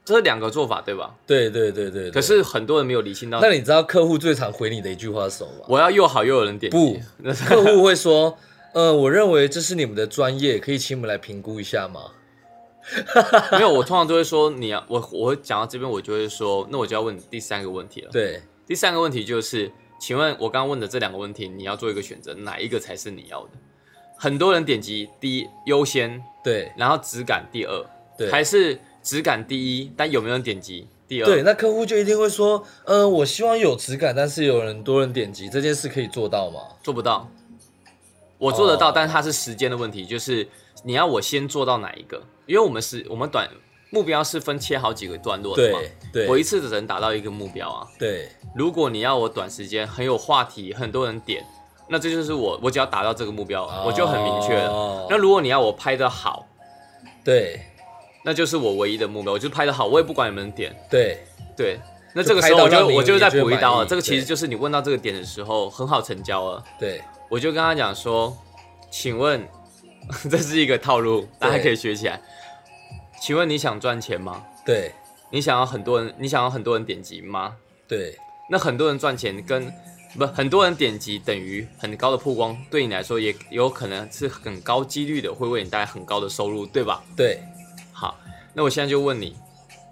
[0.05, 1.15] 这是两个做法，对吧？
[1.27, 2.03] 对对对对。
[2.03, 5.65] 对可，是很多人没有理清到那，你知道客户最常回你的一句话是什么吗？
[5.69, 6.77] 我要又好又有人点击。
[6.77, 6.99] 不，
[7.47, 8.37] 客户会说，
[8.75, 12.01] 呃，我认为这是你们的专业，可以请我们来评估一下吗？
[13.53, 18.11] 没有，我通常都会说你啊我我会讲到这边，我就会说，那我就要问你第三个问题了。
[18.13, 23.53] 对，第三个问题就是，请问我刚刚问的这两个问题，你要做一个选择，哪一个才是你要的？
[24.19, 27.87] 很多人点击第一优先，对然后质感第二，
[28.19, 31.27] 对还是质感第一，但有没有人点击第二？
[31.27, 36.61] 对，那客户就一定会说，呃，我希望有质感，但是有人多人点击，这件事可以做到吗？
[36.83, 37.29] 做不到。
[38.39, 40.47] 我做得到，哦但是它是时间的问题，就是
[40.83, 42.21] 你要我先做到哪一个？
[42.47, 43.49] 因为我们是我们短
[43.91, 45.79] 目标是分切好几个段落的嘛，
[46.13, 47.87] 对对我一次只能达到一个目标啊。
[47.99, 51.45] 对如果你要我短时间很有话题，很多人点，
[51.89, 54.71] 那这就是我，我只要达到这个目标，我就很明确了。
[54.71, 56.47] 哦那如果你要我拍的好，
[57.25, 57.61] 对
[58.25, 60.75] 那就是我唯一的目标，我就拍的好，我也不管有没有人点。
[60.91, 61.19] 对
[61.57, 61.79] 对，
[62.15, 63.87] 那这个时候我就我就再补一刀了。
[63.87, 66.65] 这个其实就是你问到这个点的时候，很好成交了。
[66.79, 68.37] 对我就跟他讲说，
[68.91, 69.47] 请问，
[70.31, 72.21] 这是一个套路，大家可以学起来。
[73.21, 74.45] 请问你想赚钱吗？
[74.65, 74.93] 对
[75.31, 77.55] 你想要很多人，你想要很多人点击吗？
[77.87, 78.17] 对
[78.51, 79.73] 那很多人赚钱跟
[80.19, 87.03] 不很多人点击等于很高的曝光，对你来说也有可能是很高几率的会为你带来很高的收入，对吧？
[87.17, 87.54] 对，好，
[88.55, 89.37] 那我现在就问你，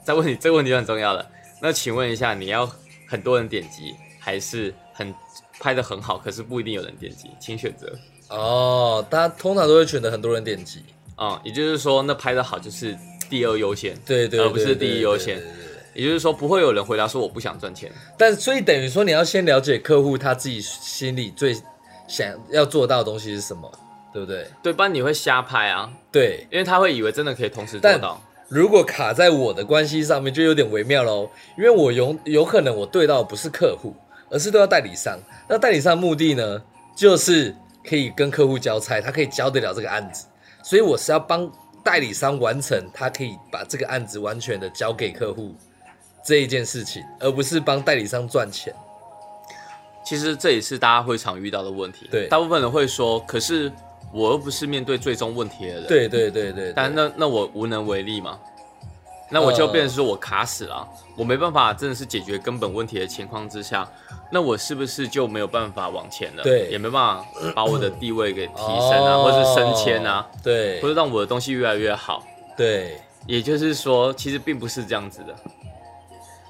[0.04, 1.26] 再问你这个问题就很重要了。
[1.60, 2.70] 那请问一下，你要
[3.08, 5.12] 很多人点击，还是很
[5.60, 7.92] 拍的很好，可是不一定有人点击，请选择。
[8.28, 10.84] 哦，大家通常都会选择很多人点击，
[11.18, 12.96] 嗯，也就是说，那拍的好就是
[13.28, 15.42] 第二优先，对对，而不是第一优先。
[15.94, 17.92] 也就是说，不会有人回答说我不想赚钱。
[18.16, 21.54] 但所以等于说，你要先了解客户他自己心里最
[22.08, 23.70] 想要做到的东西是什么，
[24.10, 24.46] 对不对？
[24.62, 26.46] 对，不然你会瞎拍啊，对。
[26.50, 28.18] 因为他会以为真的可以同时做但到。
[28.52, 31.30] 如果卡在我的关系上面，就有点微妙喽。
[31.56, 33.94] 因为我有有可能我对到的不是客户，
[34.28, 35.18] 而是对到代理商。
[35.48, 36.62] 那代理商的目的呢，
[36.94, 40.26] 就是可以跟客户交差，他可以交得了这个案子，
[40.62, 41.50] 所以我是要帮
[41.82, 45.54] 代理商完成，他可以把这个案子完全的交给客户
[46.22, 48.74] 这一件事情，而不是帮代理商赚钱。
[50.04, 52.06] 其实这也是大家会常遇到的问题。
[52.10, 53.72] 对大部分人会说，可是
[54.12, 58.38] 我又不是面对最终问题的人。，对对对对，但那那我无能为力嘛。
[59.30, 63.88] 那我就变成说我卡死了啊、我没办法真的是解决根本问题的情况之下，
[64.30, 66.42] 那我是不是就没有办法往前了？
[66.42, 72.22] 对也没办法把我的地位给提升啊，哦或是升迁啊，对或者让我的东西越来越好。
[72.58, 75.34] 对也就是说，其实并不是这样子的。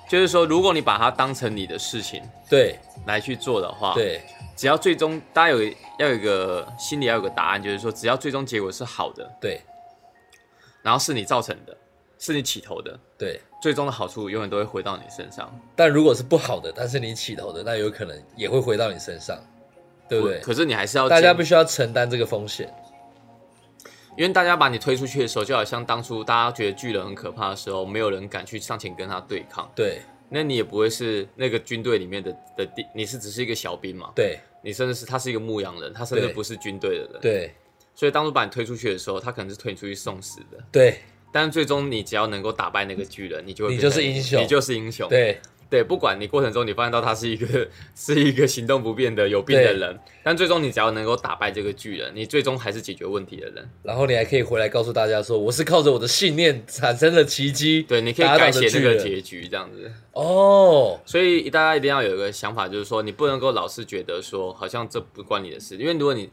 [0.08, 2.20] 就是说，如果你把它当成你的事情
[2.50, 4.20] 对来去做的话，，对
[4.56, 5.58] 只要最终大家有
[5.98, 9.60] 要有一个心里要有个答案，就是说，只要最终结果是好的，对
[10.82, 11.76] 然后是你造成的，
[12.18, 13.40] 是你起头的，对。
[13.60, 19.38] 最终的好处永远都会回到你身上，但如果是不好的，但是你起头的，那有可能也会回到你身上，
[20.08, 20.40] 对不对？
[20.40, 22.74] 可是你还是要大家必须要承担这个风险。
[24.16, 30.02] 因为大家把你推出去的时候，就好像当初大家觉得巨人很可怕的时候，没有人敢去上前跟他对抗，对
[30.32, 34.10] 那你也不会是那个军队里面的的第，你是只是一个小兵嘛？
[34.14, 37.20] 对你甚至是他是一个牧羊人，他甚至不是军队的人。
[37.20, 37.54] 对
[37.94, 40.58] 所以当初把你推出去的时候，他可能是推你出去送死的。
[40.72, 40.98] 对
[41.30, 45.08] 但是最终你只要能够打败那个巨人，你就会你就是英雄你就是英雄。
[45.08, 45.40] 对
[45.72, 53.66] 对，不管你过程中你发现到他是一个 是一个行动不便的有病的人，但最终你只要能够打败这个巨人，你最终还是解决问题的人。
[53.82, 57.82] 然后你还可以回来告诉大家说，我是靠着我的信念产生了奇迹。
[57.84, 59.90] 对，你可以改写这个结局这样子。
[60.12, 66.28] 哦，所以大家一定要有一个想法，就是说你不能够老是觉得说好像这不关你的事，因为如果你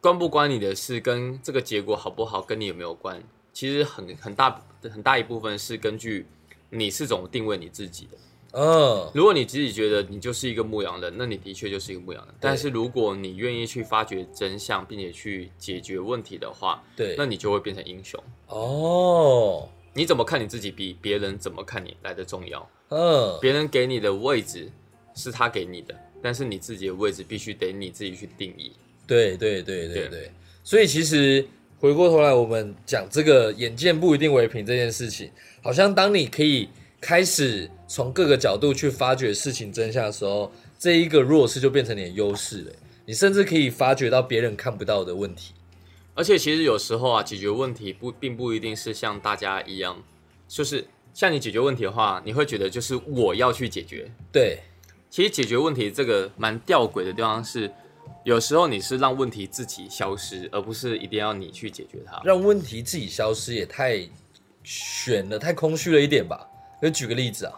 [0.00, 6.26] 关不关你的事，跟这个结果好不好跟你有没有关，其实很很大很大一部分是根据
[6.70, 8.18] 你是怎么定位你自己的。
[8.52, 12.34] 嗯，如果你自己觉得你就是一个牧羊人，那你的确就是一个牧羊人。
[12.38, 18.22] 但是如果你愿意去发掘真相，并且去解决问题的话，对那，你就会变成英雄。
[18.48, 22.68] 哦，你怎么看你自己，比别人怎么看你来的重要。
[22.90, 24.70] 嗯，别人给你的位置
[25.14, 28.72] 是他给你的，但是你自己的位置必须得你自己去定义。
[29.06, 31.46] 对对对对对对，所以其实
[31.78, 35.30] 回过头来，我们讲这个眼见不一定为凭这件事情，
[35.62, 36.68] 好像当你可以
[37.02, 42.72] 开始从各个角度去发掘事情真相的时候，这一个弱势就变成你的优势了。
[43.04, 45.52] 你甚至可以发掘到别人看不到的问题。
[46.14, 50.00] 而且其实有时候啊，解决问题不并不一定是像大家一样，
[50.46, 54.08] 就是像你解决问题的话，你会觉得就是我要去解决。
[54.30, 54.60] 对
[55.10, 57.68] 其实解决问题这个蛮吊诡的地方是，
[58.22, 62.22] 有时候你是让问题自己消失，而不是一定要你去解决它。
[62.24, 64.08] 让问题自己消失也太
[64.62, 66.48] 悬了，太空虚了一点吧？
[66.82, 67.52] 就举个例子啊，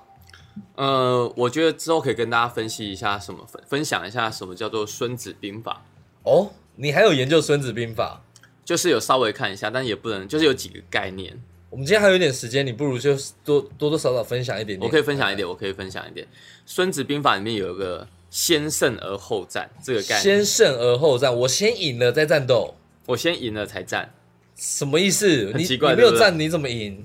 [0.77, 5.83] 呃，我觉得之后可以跟大家分析一下什么分分享一下什么叫做《孙子兵法
[6.25, 8.23] 哦，你还有研究《孙子兵法》？》，
[8.65, 11.39] 就是有稍微看一下，但也不能就是有几个概念。
[11.71, 14.87] 我们今天还有一点时间，你不如就多多多少少分享一点点。
[14.87, 16.27] 我可以分享一点，我可以分享一点。
[16.67, 24.15] 《孙子兵法》里面有一个“先胜而后战”这个概念，先胜而后战，我先赢了再战斗，我先赢了才战。
[24.55, 25.47] 什么意思？
[25.47, 27.05] 你很奇怪你没有战，你怎么赢？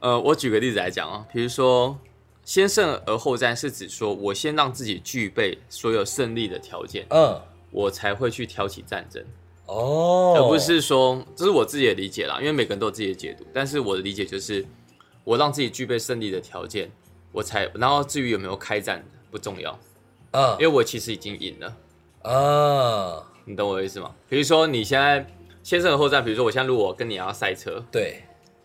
[0.00, 1.98] 呃，我举个例子来讲啊，比如说
[2.42, 7.38] “先胜而后战”是指说我先让自己具备所有胜利的条件，嗯，
[7.70, 9.22] 我才会去挑起战争，
[9.66, 13.44] 哦，而不是说这是我自己的理解啦，因为每个人都有自己的解读。
[13.52, 14.64] 但是我的理解就是，
[15.22, 16.90] 我让自己具备胜利的条件，
[17.30, 19.78] 我才，然后至于有没有开战不重要，
[20.30, 21.76] 嗯因为我其实已经赢了。
[22.22, 24.14] 啊，你懂我的意思吗？
[24.30, 25.26] 比如说你现在
[25.62, 28.22] 先胜而后战，比如说我现在如果跟你要赛车，对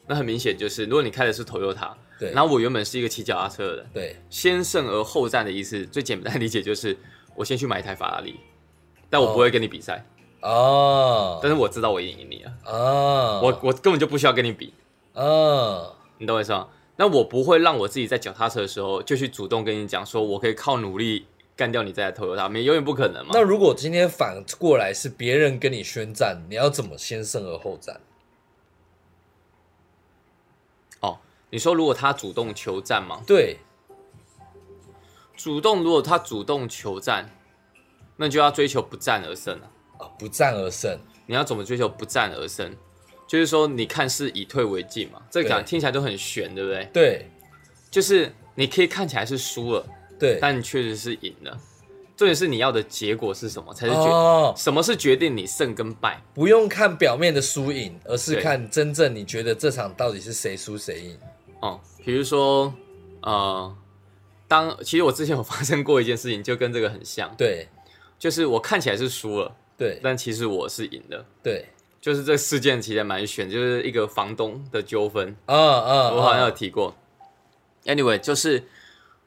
[0.08, 6.98] 那很明显就是如果你开的是 Toyota，对，然后我原本是一个骑脚踏车的人，对先胜而后战的意思，最简单的理解就是
[7.36, 8.40] 我先去买一台法拉利，
[9.10, 10.06] 但我不会跟你比赛，
[10.42, 14.74] 哦但是我知道我赢你了，哦，我我根本就不需要跟你比，
[15.14, 16.68] 哦你懂我意思吗？
[16.98, 23.42] 那我不会让我自己在脚踏车的时候就去主动跟你讲说，我可以靠努力干掉你这台 Toyota，没永远不可能嘛那。
[23.42, 28.00] 如果今天反过来是别人跟你宣战，你要怎么先胜而后战？
[31.02, 31.20] 哦，
[31.50, 33.22] 你说如果他主动求战吗？
[33.26, 33.58] 对，
[35.36, 37.30] 主动，如果他主动求战，
[38.18, 39.72] 那就要追求不战而胜了！
[40.00, 42.76] 啊，不战而胜，你要怎么追求不战而胜？
[43.28, 46.90] 就是说你看是以退为进嘛，这个讲听起来都很悬，对不对？
[46.94, 47.32] 对
[47.90, 49.86] 就是你可以看起来是输了，
[50.20, 51.58] 对，但你确实是赢了。
[52.18, 56.22] 重点是你要的结果是什么，才是决、哦，什么是决定你胜跟败。
[56.34, 61.20] 不用看表面的输赢，而是看真正你觉得这场到底是谁输谁赢。
[61.66, 62.72] 哦，比如说，
[63.22, 63.76] 呃，
[64.48, 67.68] 当其实我之前有发生过一件事情，就跟这个很像，对。
[68.18, 70.00] 就是我看起来是输了，对。
[70.02, 71.26] 但其实我是赢的。
[71.44, 71.66] 对，
[72.00, 76.96] 就是这事件其实蛮悬，就是一个房东的纠纷，啊啊，我好像有啊提过。
[77.84, 78.64] Anyway，就是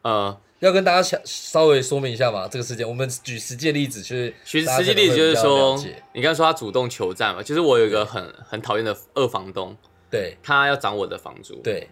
[0.03, 5.77] 呃，要跟大家想稍微说明一下嘛，这个事件，我们举实际例子，就是其实实际例子就是说，
[6.15, 9.77] 你刚才说他主动求战嘛，就是我有一个很很讨厌的二房东，
[10.11, 10.37] 对。
[10.43, 11.87] 他要涨我的房租，对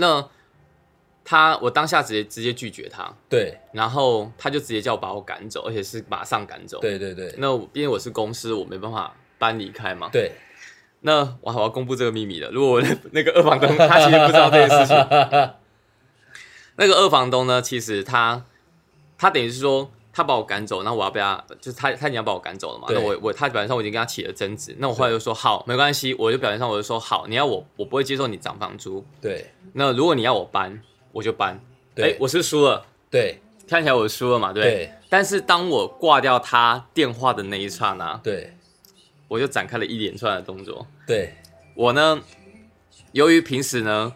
[0.00, 0.24] 那
[1.24, 10.08] 他我当下直接直接拒绝他，对然后他就直接叫我把我赶走，而且是马上赶走。，对对对那我毕竟我是公司，我没办法搬离开嘛。
[10.10, 10.32] 对，
[11.00, 12.48] 那我我要公布这个秘密了。
[12.50, 14.96] 如果我那 那个二房东他其实不知道这件事情，
[16.76, 18.44] 那个二房东呢，其实他
[19.18, 22.88] 他等于是说他把我赶走，那我要被他就是他他已经要把我赶走了嘛。
[22.90, 29.06] 那我我他表面上我已经跟他起了争执，那我后来就说好没关系，我就表面上我就说好，你要我我不会接受你涨房租。
[29.20, 31.60] 对那如果你要我搬，我就搬。
[31.94, 34.76] 对哎，我是输了，对看起来我输了嘛，对不对？
[34.86, 38.52] 对但是当我挂掉他电话的那一刹那，对
[39.28, 40.84] 我就展开了一连串的动作。
[41.06, 41.32] 对
[41.76, 42.20] 我呢，
[43.12, 44.12] 由于平时呢，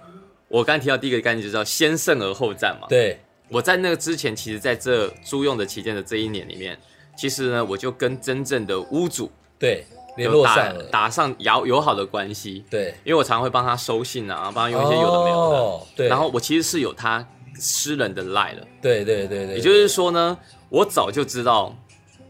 [0.49, 2.89] 我刚提到第一个概念就叫先胜而后战嘛。
[2.89, 3.21] 对
[3.53, 6.79] 我在那个之前，其实在这租用的期间的这一年里面，
[7.17, 9.85] 其实呢，我就跟真正的屋主对，
[10.17, 15.57] 联有打络上了，打上友友好的关系，对，因为我常常会帮他收信啊，帮他用一些有的没有的。
[15.57, 20.39] 哦对，然后我其实是有他私人的赖了，对对对对，也就是说呢，
[20.71, 21.77] 我早就知道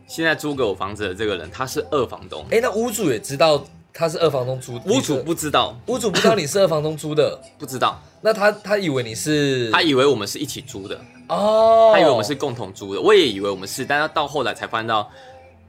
[0.08, 10.98] 现在租给我房子的这个人他是二房东，哎，那屋主也知道他是二房东租，屋主不知道，屋主不知道你是二房东租的， 不知道，那他他以为你是他以为我们是一起租的。
[11.28, 15.08] 哦，他以为我们是共同租的，我也以为我们是，但他到后来才发现到，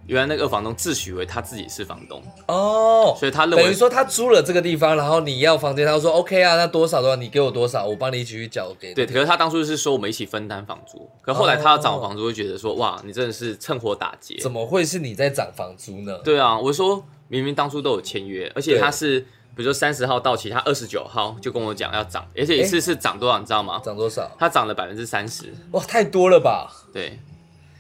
[0.08, 8.94] 原来那个二房东自诩为他自己是房东，哦，所以他认为等于说他租了这个地方，然后你要房间，他说 OK 啊，那多少多少，你给我多少，我帮你一起去缴给。
[8.94, 14.38] 对，可是他当初是说我们一起分担房租，可后来他要涨房租，会觉得说哇，你真的是趁火打劫。
[14.42, 16.18] 怎么会是你在涨房租呢？
[16.26, 17.02] 对啊，我说
[17.34, 23.82] 明明当初都有签约，而且他是比如说三十号到期，他二十九号就跟我讲要涨，而且一次是涨多少，你知道吗？
[23.84, 24.30] 涨多少？
[24.38, 26.72] 他涨了百分之三十，哇，太多了吧？
[26.94, 27.18] 对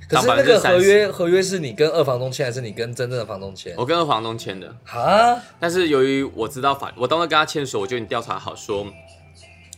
[0.09, 3.75] 可是那个合约合约是你跟二房东签，还是你跟真正的房东签？
[3.77, 8.87] 我跟二房东签的，啊，但是由于我知道法，我当时跟他签的时候，我就已经调查好说，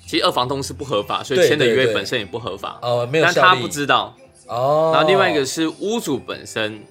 [0.08, 2.80] 其实二房东是不合法，所以对签的约本身也不合法。
[2.82, 3.56] 哦，没有但他。
[3.56, 4.16] 不知道。
[4.48, 6.84] 哦，然后另外一个是屋主本身，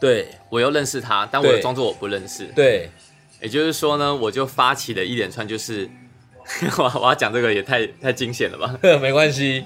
[0.00, 2.44] 对我又认识他，但我又装作我不认识。
[2.54, 2.90] 对
[3.40, 5.88] 也就是说呢，我就发起了一连串，就是
[6.78, 8.78] 我我要讲这个也太太惊险了吧？
[9.00, 9.64] 没关系，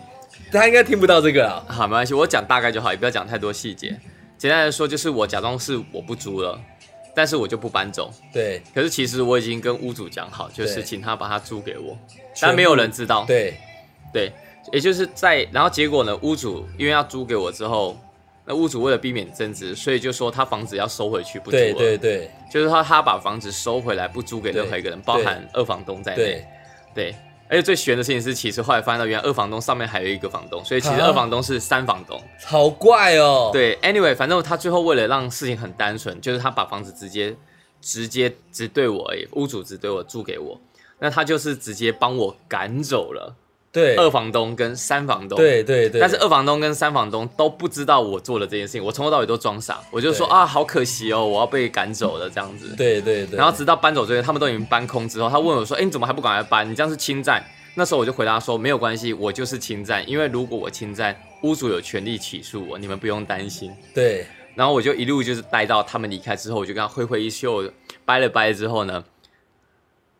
[0.50, 1.64] 他应该听不到这个啊。
[1.68, 3.98] 好，没关系，我讲大概就好，也不要讲太多细节。
[4.38, 6.58] 简单来说，就是我假装是我不租了，
[7.14, 8.12] 但是我就不搬走。
[8.32, 11.96] 对可是其实我已经跟屋主讲好，就是请他把它租给我，
[12.40, 13.24] 但没有人知道。
[13.26, 13.54] 对
[14.12, 14.32] 对，
[14.72, 17.96] 也就是在，然后结果呢，屋主因为要租给我之后，
[18.51, 21.62] 那屋主为了避免争执，所以就说他房子要收回去，不租了。
[21.62, 26.16] 对对对就是他他把房子收回来，不租给任何一个人，包含二房东在内。
[26.16, 26.46] 对，
[26.92, 27.14] 对，
[27.48, 32.20] 而且最悬的事情是，其实后来发现到，原来二房东上面还有一个房东，所以其实啊二房东是三房东。
[32.44, 33.51] 好怪哦。
[33.53, 37.36] 对，anyway，反正他最后为了让事情很单纯，就是他把房子直接
[37.80, 40.61] 直接只对我而已，屋主只对我租给我，
[40.98, 43.32] 那他就是直接帮我赶走了
[43.72, 45.36] 对二房东跟三房东。。
[45.38, 52.74] 对对对，但是二房东跟三房东都不知道我做了这件事情，我从头到尾都装傻，我就说啊，好可惜哦，我要被赶走了这样子。
[52.76, 56.68] 对对对，然后直到搬走这边，他们都已经搬空之后，他问我说：“哎，你怎么还不赶快搬？
[56.70, 57.44] 你这样是侵占。”
[57.76, 63.72] 那时候我就回答说：“没有关系，我就是侵占，因为如果我侵占，屋主有权利起诉我，你们不用担心。
[63.94, 67.62] 对”然后我就一路就是待到他们离开之后，我就跟他挥挥衣袖，
[68.04, 69.04] 掰了掰之后呢，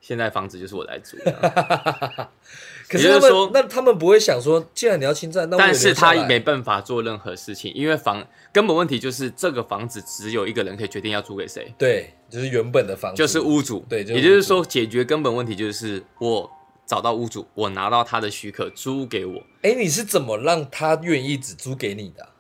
[0.01, 2.29] 现在房子就是我来租的。
[2.91, 13.87] 可是他们那他们不会想说，既然你要侵占，那我但是他没办法做任何事情，因为房根本问题就是这个房子只有一个人可以决定要租给谁，对，就是原本的房子，就是屋主。
[13.89, 16.51] 对就是也就是说解决根本问题就是我
[16.85, 19.41] 找到屋主，我拿到他的许可租给我。
[19.63, 22.31] 哎，你是怎么让他愿意只租给你的啊？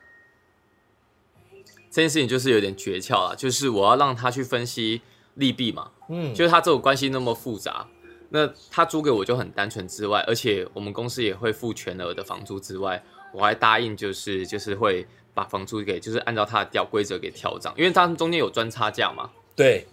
[1.92, 5.02] 这件事情就是有点诀窍了，就是我要让他去分析
[5.34, 7.86] 利弊嘛，嗯，就是他这种关系那么复杂，
[8.30, 13.02] 那他租给我就很单纯之外，而且我们公司也会付全额的房租之外，
[13.34, 19.86] 我还答应就是就是会把房租给就是按照他的调规则给调涨，因为他们中间有赚差价嘛，对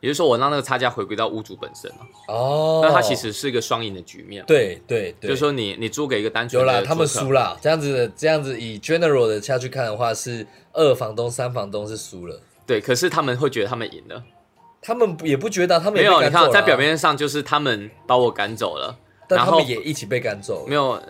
[0.00, 1.98] 也就是说我让那个差价回归到屋主本身了。
[2.26, 4.44] 哦，那它其实是一个双赢的局面。
[4.46, 7.56] 对对对，就是说你你租给一个单纯有啦，的他们输啦。
[7.62, 12.40] 这样子的，这样子以 general 的下去看的话，是二房东、三房东是输了。
[12.66, 14.24] 对，可是他们会觉得他们赢了。
[14.82, 18.94] 他们也不觉得，他们没有，你看在表面上就是他们把我赶走了，
[19.28, 20.68] 但他然后们也一起被赶走了。
[20.68, 21.00] 没有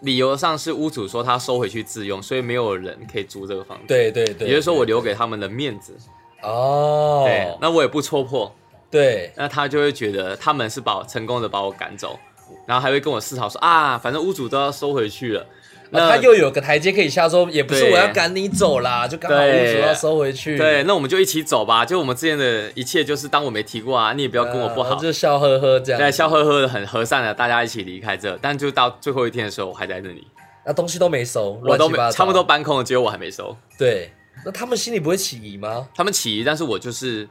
[0.00, 5.96] 理由上是屋主说他收回去自用，所以没有人可以租这个房子。，对对对，也就是说我留给他们的面子。
[6.42, 8.52] 哦，对，那我也不戳破，
[8.90, 9.30] 对。
[9.36, 12.18] 那他就会觉得他们是把我成功的把我赶走，
[12.66, 15.46] 然后还会跟我思考说啊，反正屋主都要收回去了，
[15.92, 20.56] 那、啊他又有个台阶可以下，说也不是我要赶你走啦，就刚好屋对主要收回去。
[20.56, 21.84] 对，那我们就一起走吧。
[21.84, 26.00] 就我们之间的一切，就是当我没提过啊，你也不要跟我不好，啊就笑呵呵这样。
[26.00, 28.38] 对，笑呵呵的很和善的，大家一起离开这。
[28.40, 30.26] 但就到最后一天的时候，我还在那里，
[30.64, 32.44] 那东西都没收，我都没差不多。
[32.44, 33.56] 搬空了，只有我还没收。
[33.76, 34.12] 对，
[34.44, 35.88] 那他们心里不会起疑吗？
[35.94, 37.28] 他们起疑，但是我就是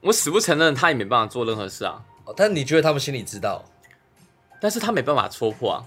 [0.00, 2.02] 我死不承认，他也没办法做任何事啊。
[2.24, 3.64] 哦但你觉得他们心里知道？
[4.60, 5.84] 但是他没办法戳破啊，哦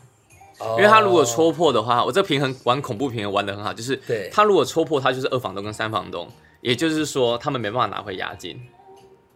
[0.77, 3.99] 因为他如果戳破的话，我这平衡玩恐怖平衡玩的很好，就是
[4.31, 6.27] 他如果戳破，他就是二房东跟三房东，
[6.61, 8.59] 也就是说他们没办法拿回押金，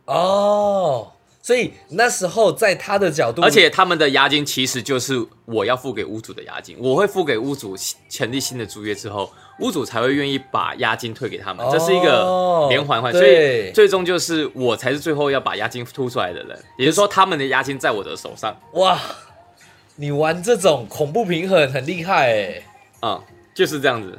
[0.05, 1.11] 哦，
[1.41, 7.75] 所以那时候在他的角度，而且他们的押金其实就是我要付给屋主的押金，我会付给屋主
[8.09, 18.99] 成立新的租约之后，屋主才会愿意把押金退给他们，这是一个连环环，所以最终就是我才是最后要把押金吐出来的人，也就是说他们的押金在我的手上，哇，
[19.97, 22.61] 你玩这种恐怖平衡很厉害哎。
[23.01, 23.21] 嗯，
[23.53, 24.17] 就是这样子，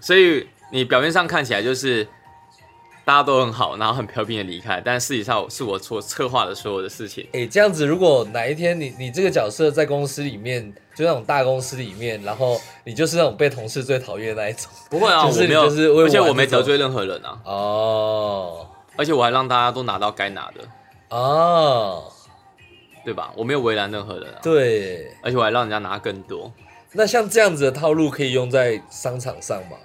[0.00, 2.06] 所以你表面上看起来就是
[3.04, 7.26] 大家都很好，然后很和平的离开，但事实上是我所策划的所有的事情。
[7.32, 18.66] 哎、这样子，如果哪一天你你这个角色在公司里面，就那种大公司里面，然后你就是那种被同事最讨厌的那一种，不会啊，就是我没有，就是为而且我没得罪任何人啊，哦。
[18.96, 20.60] 而且我还让大家都拿到该拿的，
[21.10, 22.10] 哦，
[23.08, 23.32] 对吧？
[23.34, 26.52] 我没有为难任何人啊，对，而且我还让人家拿更多。
[26.92, 29.78] 那像这样子的套路可以用在商场上吗？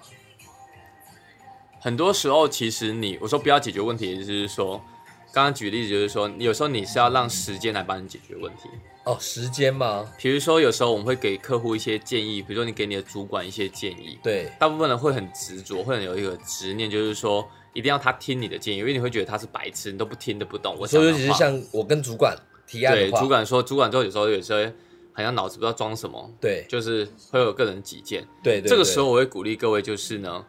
[1.80, 4.84] 很多时候，其实你我说不要解决问题，也就是说，
[5.32, 8.67] 刚刚举例子就是说，有时候你是要让时间来帮你解决问题。
[9.05, 10.05] 哦，时间吗？
[10.17, 20.76] 比如说，有时候我们会给客户一些建议，比如说你给你的主管一些建议，对，大部分人会很执着，会很有一个执念，就是说一定要他听你的建议，因为你会觉得他是白痴，你都不听都不懂。
[20.78, 24.74] 我说尤其是像我跟主管提案对主管说，主管之后有时候有些
[25.14, 26.66] 好像脑子不知道装什么，对。
[26.68, 28.26] 就是会有个人己见。
[28.43, 30.45] 对对，对这个时候我会鼓励各位，就是呢，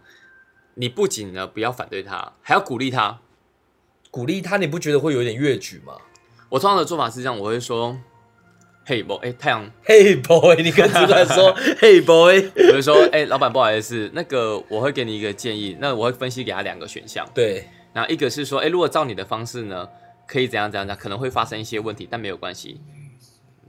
[0.75, 3.21] 你不仅呢不要反对他，还要鼓励他。
[4.11, 5.95] 鼓励他，你不觉得会有点越矩吗？
[6.49, 7.97] 我通常的做法是这样，我会说，
[8.87, 17.69] 嘿，不，哎，太阳，嘿、boy，你跟主管说， 嘿、boy， 我会说，哎，老板，不好意思，那个我会给你一个建议，那我会分析给他两个选项，对。
[17.93, 19.89] 然后一个是说，哎，如果照你的方式呢，
[20.27, 22.81] 可以怎样怎样怎样，可能会发生一些问题，但没有关系。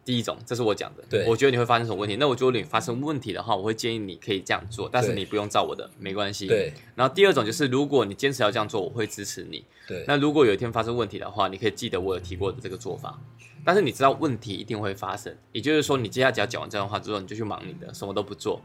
[0.03, 6.45] 第一种，这是我讲的，对我觉得你会发生什么问题，那我觉得你发生问题的话，我会建议你可以这样做，但是你不用照我的，没关系。
[6.45, 9.65] 对然后第二种就是，如果你坚持要这样做，我会支持你。
[9.87, 13.19] 对，那如果有一天发生问题的话，你可以记得我有提过的这个做法。
[13.65, 18.61] 但是你知道问题一定会发生，也就是说，你接下来只要讲完这段话之后，你就去忙你的，什么都不做，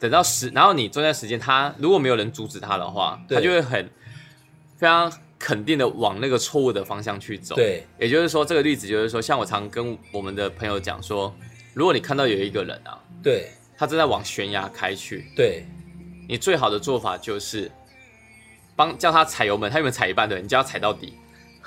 [0.00, 3.90] 等到时，然后你中间时间他如果没有人阻止他的话，他就会很
[4.78, 11.34] 非常肯定的往那个错误的方向去走。，对也就是说，这个例子就是说，像我常跟我们的朋友讲说，
[11.74, 15.64] 如果你看到有一个人啊，对他正在往悬崖开去，对
[16.28, 17.70] 你最好的做法就是
[18.74, 21.14] 帮叫他踩油门，他有没有踩一半对，你就要踩到底，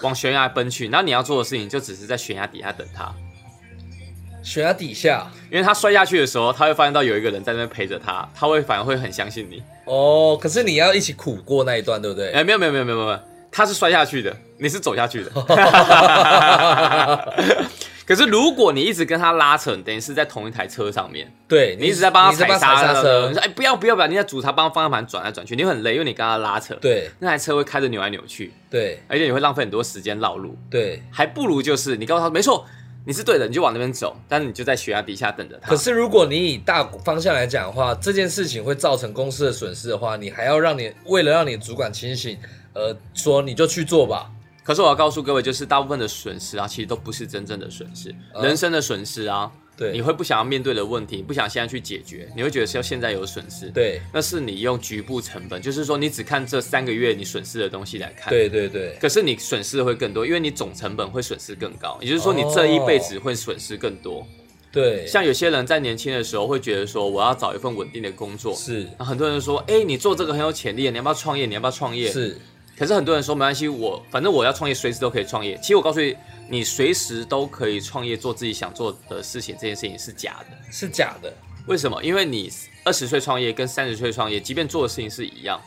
[0.02, 0.90] 往悬崖奔去。
[0.90, 3.14] 然后你要做的事情就只是在悬崖底下等他，
[4.44, 9.64] 悬崖底下因为他摔下去的时候，他会发现到有一个人在那边陪着他，他会反而会很相信你。
[9.86, 12.32] 哦，可是你要一起苦过那一段，对不对？
[12.32, 13.20] 哎、没有没有没有没有没有，
[13.52, 15.32] 他是摔下去的，你是走下去的。
[18.04, 30.58] 可是如果你一直跟他拉扯，等于是在同一台车上面，对你一直在帮他踩刹车，你说哎不要不要不要，你在阻他帮方向盘转来转去，你会很累，因为你跟他拉扯，对那台车会开着扭来扭去，对而且你会浪费很多时间绕路。
[30.70, 31.02] 对。
[31.10, 32.66] 还不如就是你告诉他没错，
[33.06, 35.70] 你是对的，你就往那边走，但是你就在悬崖底下等着他。
[35.70, 42.38] 可是如果你以大方向来讲的话，这件事情会造成公司的损失的话，你还要让你为了让你主管清醒，
[42.74, 44.32] 呃，说你就去做吧。
[44.64, 58.30] 可是我要告诉各位，就是大部分的损失啊，其实都不是真正的损失，啊人生的损失啊，对，你会不想要面对的问题，你不想现在去解决，你会觉得是要现在有损失。，对那是你用局部成本，就是说你只看这三个月你损失的东西来看。。
[58.30, 64.26] 对对对可是你损失的会更多，因为你总成本会损失更高，也就是说你这一辈子会损失更多。
[64.72, 71.46] 对，像有些人在年轻的时候会觉得说，我要找一份稳定的工作，是很多人说，哎、你做这个很有潜力，你要不要创业？
[71.46, 72.10] 你要不要创业？
[72.10, 72.38] 是，
[72.82, 75.56] 可是很多人说没关系，我反正我要创业，随时都可以创业。
[75.58, 76.16] 其实我告诉你，
[76.50, 80.58] 你随时都可以创业，做自己想做的事情，这件事情是假的。
[80.72, 81.32] 是假的。
[81.68, 82.04] 为什么？
[82.04, 82.52] 因为你
[82.84, 85.62] 二十岁创业跟三十岁创业，即便做的事情是一样，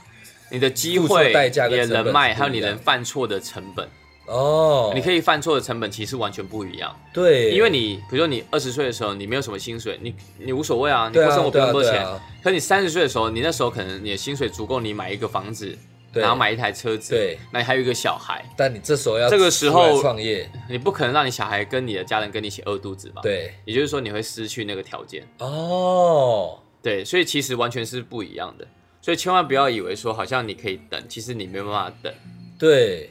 [0.50, 3.88] 你的机会、代价你的人脉，还有你能犯错的成本，
[4.26, 6.92] 哦，你可以犯错的成本其实完全不一样。
[7.12, 11.92] 对，因为你，比如说你二十岁的时候，你没有什么薪水，你你无所谓啊，你过生活不用多钱。
[11.92, 15.78] 对啊啊可你三十岁的时候，你那时候可能你的薪水足够你买一个房子，对
[16.20, 25.26] 然后买一台车子，对，那你还有一个小孩，但你这时候要这个时候创业，你不可能让你小孩跟你的家人跟你一起饿肚子吧？，对，也就是说你会失去那个条件。
[25.38, 28.66] 哦，对，所以其实完全是不一样的。
[29.00, 32.12] 所以千万不要以为说好像你可以等，其实你没有办法等。
[32.58, 33.10] 对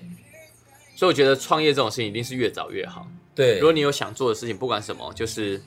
[0.96, 3.08] 所以我觉得创业这种事情一定是越早越好。
[3.36, 5.62] 对，如果你有想做的事情，不管什么，就是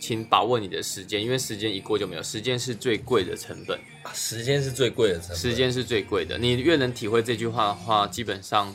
[0.00, 3.78] 请把握你的时间，因为时间一过就没有，时间是最贵的成本，
[4.14, 6.36] 时间是最贵的成本，时间是最贵的。
[6.38, 8.74] 你越能体会这句话的话，基本上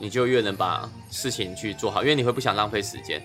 [0.00, 3.22] 你就越能把事情去做好，因为你会不想浪费时间。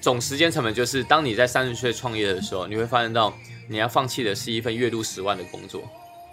[0.00, 3.34] 总时间成本就是，当你在三十岁创业的时候，你会发现到
[3.68, 5.82] 你要放弃的是一份月入十万的工作，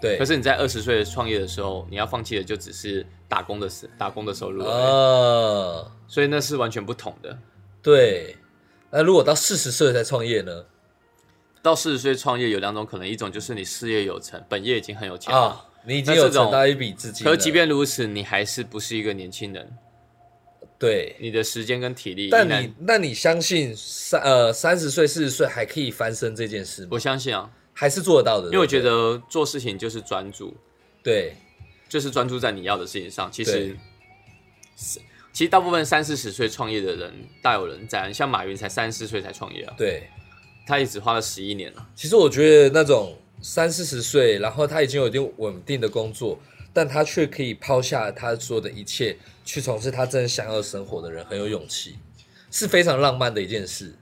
[0.00, 7.36] 对可，是你在二十岁创业的时候，你要放弃的就只是打工的时打工的收入而已，啊，所以那是完全不同的。
[7.82, 8.36] 对。
[8.90, 10.64] 那如果到四十岁才创业呢？
[11.68, 19.78] 到四十岁创业有两种可能，一种就是你事业有成，本业已经很有钱了，啊，你已经有存到一笔资金，可即便如此，你还是不是一个年轻人，
[20.78, 26.88] 对，你的时间跟体力但你那你相信三呃三十岁四十岁还可以翻身这件事吗？
[26.92, 30.56] 我相信啊，还是做得到的，因为我觉得做事情就是专注，
[31.02, 31.34] 对。
[31.90, 33.32] 就是专注在你要的事情上。
[33.32, 33.78] 其对实，
[34.76, 35.00] 是
[35.32, 40.06] 其实大部分三四十岁创业的人大有人在，像马云才三四岁才创业啊，对，
[40.68, 41.88] 他也只花了十一年了。
[41.96, 46.38] 其实我觉得那种三四十岁，然后他已经有一定稳定的工作，
[46.74, 51.96] 但他却可以抛下他所有的一切，去从事他真的想要生活的人，很有勇气，
[52.50, 53.94] 是非常浪漫的一件事。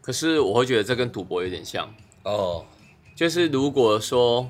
[0.00, 2.64] 可是我会觉得这跟赌博有点像，哦，
[3.16, 4.48] 就是如果说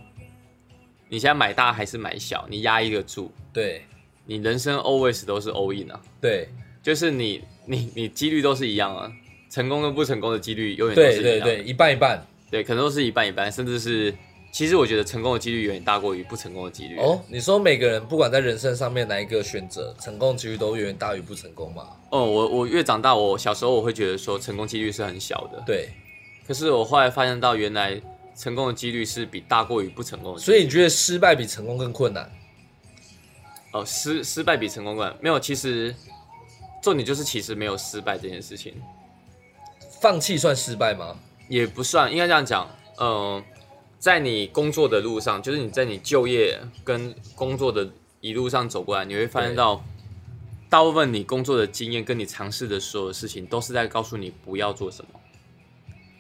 [1.09, 3.85] 你现在买大还是买小，你压一个注，对。
[4.27, 6.49] 你人生 always 都是 all in 啊，对。
[6.83, 9.13] 就是你你你几率都是一样啊，
[9.51, 11.23] 成功跟不成功的几率永远都是一样。
[11.23, 12.25] 对对对，一半一半。
[12.51, 14.13] 对，可能都是一半一半，甚至是，
[14.51, 16.97] 其实我觉得成功的几率远远大过于不成功的几率。
[16.99, 21.89] 哦，你说每个人不管在人生上面哪一个选择，成功几率都远远大于不成功嘛？
[22.11, 25.91] 哦，我我越长大，我小时候我会觉得说成功几率是很小的，对，
[26.47, 28.01] 可是我后来发现到原来
[28.35, 30.41] 成功的几率是比大过于不成功的。
[30.41, 32.29] 所以你觉得失败比成功更困难？
[33.73, 35.95] 哦，失失败比成功更没有，其实
[36.83, 38.75] 重点就是其实没有失败这件事情，
[40.01, 41.17] 放弃算失败吗？
[41.49, 42.69] 也不算，应该这样讲，
[43.01, 43.43] 嗯、
[43.99, 47.89] 在你工作的路上，就是你在你就业跟工作的
[48.21, 49.85] 一路上走过来，你会发现到，
[50.69, 55.21] 大部分你工作的经验跟你尝试的所有事情，都是在告诉你不要做什么，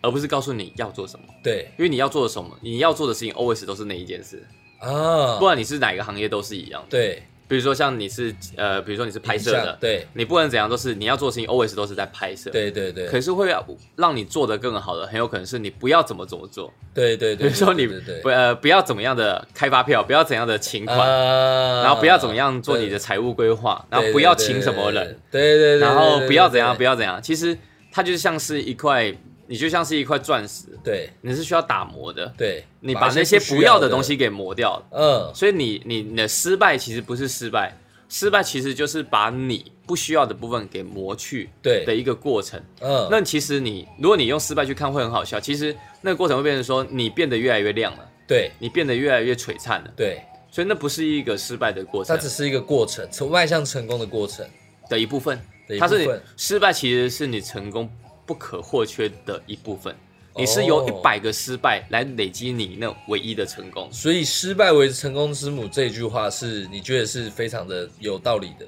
[0.02, 1.24] 而不是告诉你要做什么。
[1.42, 4.44] 对因为你要做的什么，你要做的事情 always 都是那一件事，
[4.80, 6.88] 啊不，管你是哪个行业都是一样的。
[6.90, 10.06] 对，比如说像你是呃，比如说你是拍摄的，对。
[10.14, 12.48] 你不管怎样都是你要做的事情 always 都是在拍摄。。
[12.50, 13.52] 对对对，可是会
[13.96, 17.88] 让你做得更好的，很有可能是你不要怎么怎么做，对对对，比如说你
[18.22, 21.82] 不呃不要怎么样的开发票，不要怎样的请款，啊。
[21.82, 27.56] 然后不要怎么样做你的财务规划，然后不要请什么人，，对对对，然后不要怎样不要要怎样，其实
[27.92, 29.12] 它就像是一块，
[29.50, 34.86] 你就像是一块钻石，对你是需要打磨的，对，你把那些不要的的东西，给磨掉了。
[34.92, 37.76] 嗯，所以你你你的失败其实不是失败，
[38.08, 42.62] 失败其实就是把你不需要的部分给磨去对的，一个过程。
[42.80, 54.46] 嗯，那其实你如果你用失败去看会很好笑，其实那个过程会变成说你变得越来越亮了，对你变得越来越璀璨了，对，所以那不是一个失败的过程它只是一个过程，从迈向成功的过程
[54.88, 55.40] 的一部分，
[55.80, 56.22] 它是。
[56.36, 57.90] 失败其实是你成功
[58.30, 59.92] 不可或缺的一部分。
[60.36, 63.92] 你是由哦一百个失败来累积你那唯一的成功。
[63.92, 68.64] 所以“失败为成功之母”这句话是你觉得是非常的有道理的。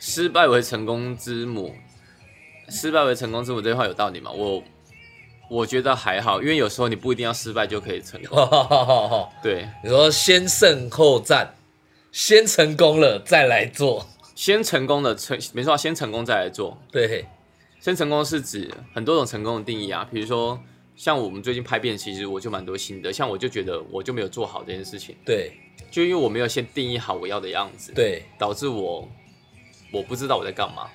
[0.00, 1.72] 失败为成功之母，
[2.68, 4.32] 失败为成功之母这句话有道理吗？
[4.32, 4.60] 我
[5.48, 8.36] 我觉得还好，因为有时候你不一定要失败就可以成功。
[9.40, 11.54] 对，你说先胜后战，
[12.10, 14.04] 先成功了再来做，
[14.34, 16.76] 先成功的成没错啊，先成功再来做。
[16.90, 17.24] 对
[17.86, 20.60] 先成功是指很多种成功的定义啊，比如说
[20.96, 25.52] 像我们最近拍片，其实我就蛮多心得，像我就觉得我就没有做好这件事情，对
[25.88, 29.08] 就因为我没有先定义好我要的样子，，对导致我
[29.92, 30.88] 我不知道我在干嘛。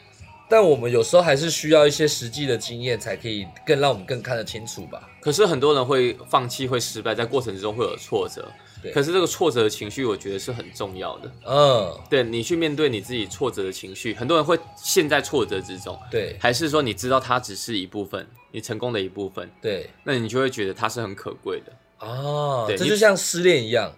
[0.51, 5.09] 但我们有时候还是需要一些实际的经验，才可以更让我们更看得清楚吧。
[5.21, 8.51] 可是很多人会放弃，会失败，在过程之中会有挫折。
[8.83, 11.31] 对可是这个挫折的情绪，我觉得是很重要的。
[11.45, 21.71] 嗯，对你去面对你自己挫折的情绪，很多人会陷在挫折之中，对还是说你知道它只是一部分，你成功的一部分，对那你就会觉得它是很可贵的。
[22.05, 23.93] 哦，对这就像失恋一样，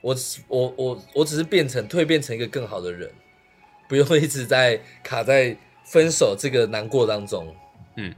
[0.00, 0.16] 我
[0.48, 3.08] 我我我只是变成蜕变成一个更好的人，
[3.86, 5.54] 不用一直在卡在
[5.92, 7.54] 分手这个难过当中。
[7.96, 8.14] 嗯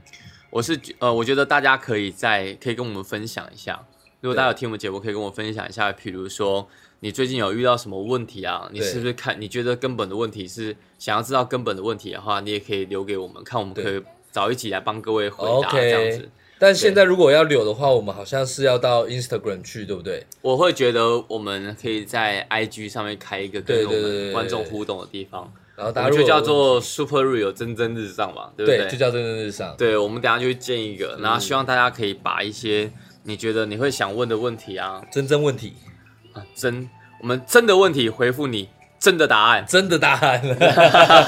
[0.49, 3.85] 我是觉呃，我觉得大家可以在可以跟我们分享一下，
[4.21, 6.65] 如果大家有听我们节目，可以跟我分享一下，比如说
[7.01, 8.69] 你最近有遇到什么问题啊？
[8.71, 14.01] 你是不是看你觉得根本的问题是想要知道根本的问题的话，你也可以留给我们，看我们可以
[14.31, 16.29] 找一起来帮各位回答这样子。
[16.57, 20.25] 但现在如果要留的话，我们好像是要到 Instagram 去，对不对？
[20.41, 29.75] 我会觉得我们可以在 IG 上面开一个跟我们观众互动的地方，们就叫大家就叫做 Super Real 蒸蒸日上嘛，对不对，就叫蒸蒸日上。
[29.77, 32.91] 对，我们等下就会建一个，嗯然后希望大家可以把一些
[33.23, 35.73] 你觉得你会想问的问题啊，真真问题，
[36.33, 36.89] 啊真
[37.21, 38.69] 我们真的问题回复你
[38.99, 39.65] 真的答案。
[39.67, 40.41] 真的答案。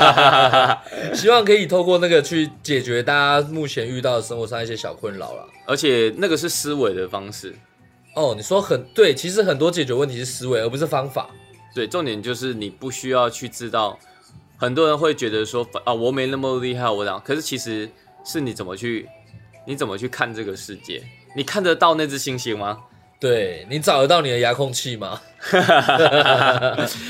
[1.13, 5.45] 希望可以透过那个去解决大家目前遇到的生活上一些小困扰了。
[5.65, 7.53] 而且那个是思维的方式，
[8.15, 11.29] 哦，你说很对，其实很多解决问题是思维，而不是方法。
[11.75, 13.99] 对，重点就是你不需要去知道，
[14.59, 17.87] 很多人会觉得说啊，我没那么厉害，我这样，可是其实
[18.25, 19.07] 是你怎么去，
[19.67, 21.03] 你怎么去看这个世界，
[21.35, 22.79] 你看得到那只星星吗？
[23.19, 25.19] 对你找得到你的遥控器 吗？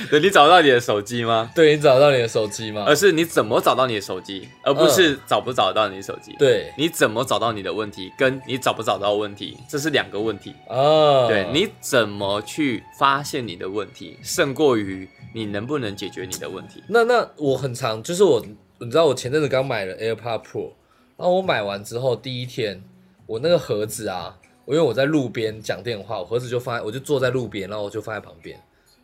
[0.10, 1.50] 对，你找得到你的手机吗？
[1.56, 2.96] 对你找得到你的手机吗而？
[2.96, 10.54] 是你怎么找到你的手机，而不是找不找得到你的手机。，对你怎么找到你的问题，跟你找不找到问题，这是两个问题。
[10.68, 16.84] 哦，对，你怎么去发现你的问题，胜过于你能不能解决你的问题。
[16.88, 18.46] 那那我很常就是我，
[18.80, 20.72] 你知道我前阵子刚买了 AirPod Pro，
[21.18, 22.84] 然后我买完之后第一天，
[23.26, 28.58] 我那个盒子啊，我因为我在路边讲电话，我盒子就放在，我就坐在路边，然后我就放在旁边，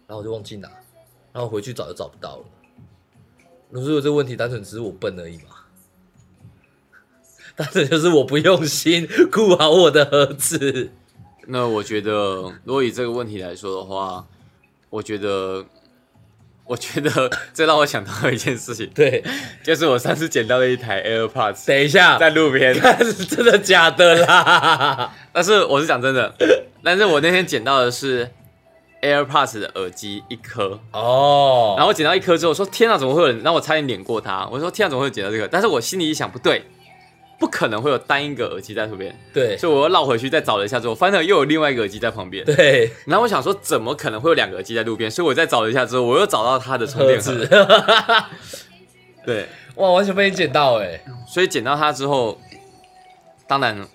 [0.05, 0.69] 然后我就忘记拿，
[1.31, 2.45] 然后回去找就找不到了。
[3.69, 5.65] 如果这个问题单纯只是我笨而已嘛，
[7.55, 10.91] 单纯就是我不用心顾好我的盒子。
[11.47, 14.27] 那我觉得，如果以这个问题来说的话，
[14.89, 15.65] 我觉得，
[16.65, 19.23] 我觉得 这让我想到一件事情，对，
[19.63, 22.73] 就是我上次捡到了一台 AirPods 等一下，在路边，
[23.29, 25.13] 真的假的啦？
[25.33, 26.33] 但是我是讲真的，
[26.83, 28.29] 但是我那天捡到的是
[29.01, 33.37] AirPods 的耳机一颗，哦，然后我捡到一颗之后说天啊，怎么会有人？
[33.39, 35.45] 然后我差点碾过它，我说天啊，怎么会捡到这个？
[35.47, 36.65] 但是我心里一想，不对，
[37.39, 42.45] 不可能会有单一个耳机在这边，对所以我又绕回去再找了一下之后，发现又有另外一个耳机在旁边。
[42.45, 45.11] 对，然后我想说，怎么可能会有两个耳机在路边？
[45.11, 47.45] 所以我再找了一下之后，我又找到它的充电盒。
[49.25, 51.03] 对，哇，完全被你捡到哎！
[51.27, 52.37] 所以捡到它之后，
[53.47, 53.85] 当然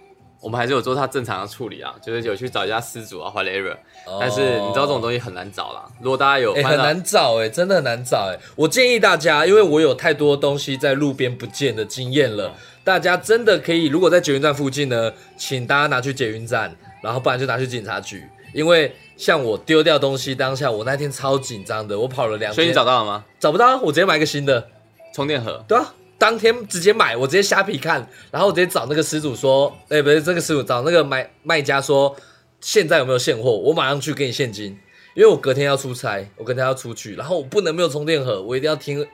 [0.40, 3.76] 我们还是有做它正常的处理啊，就是有去找一下失主啊，whatever。
[4.18, 5.84] 但是你知道这种东西很难找啦。
[6.00, 12.54] 如果大家有哎、很难找哎、真的很难找哎、我建议大家，因为我有太多东西在路边不见的经验了，
[12.84, 23.24] 大家真的可以，如果在捷运站附近呢，请大家拿去捷运站，然后不然就拿去警察局，因为像我丢掉东西当下，我那天超紧张的，我跑了两天，所以你找到了吗？
[23.38, 24.68] 找不到啊，我直接买一个新的，
[25.14, 25.64] 充电盒。
[25.68, 25.94] 对啊。
[26.20, 32.16] 当天直接买，我直接瞎皮看，然后我直接找那个失主说，哎、不是这个失主，找那个买卖家说，
[32.60, 33.52] 现在有没有现货？
[33.52, 34.76] 我马上去给你现金，
[35.14, 39.06] 因为我隔天要出差，我隔天要出去，然后我不能没有充电盒，我一定要听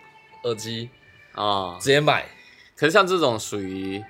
[0.44, 0.88] 耳机，
[1.34, 2.24] 哦，直接买。
[2.76, 4.02] 可是像这种属于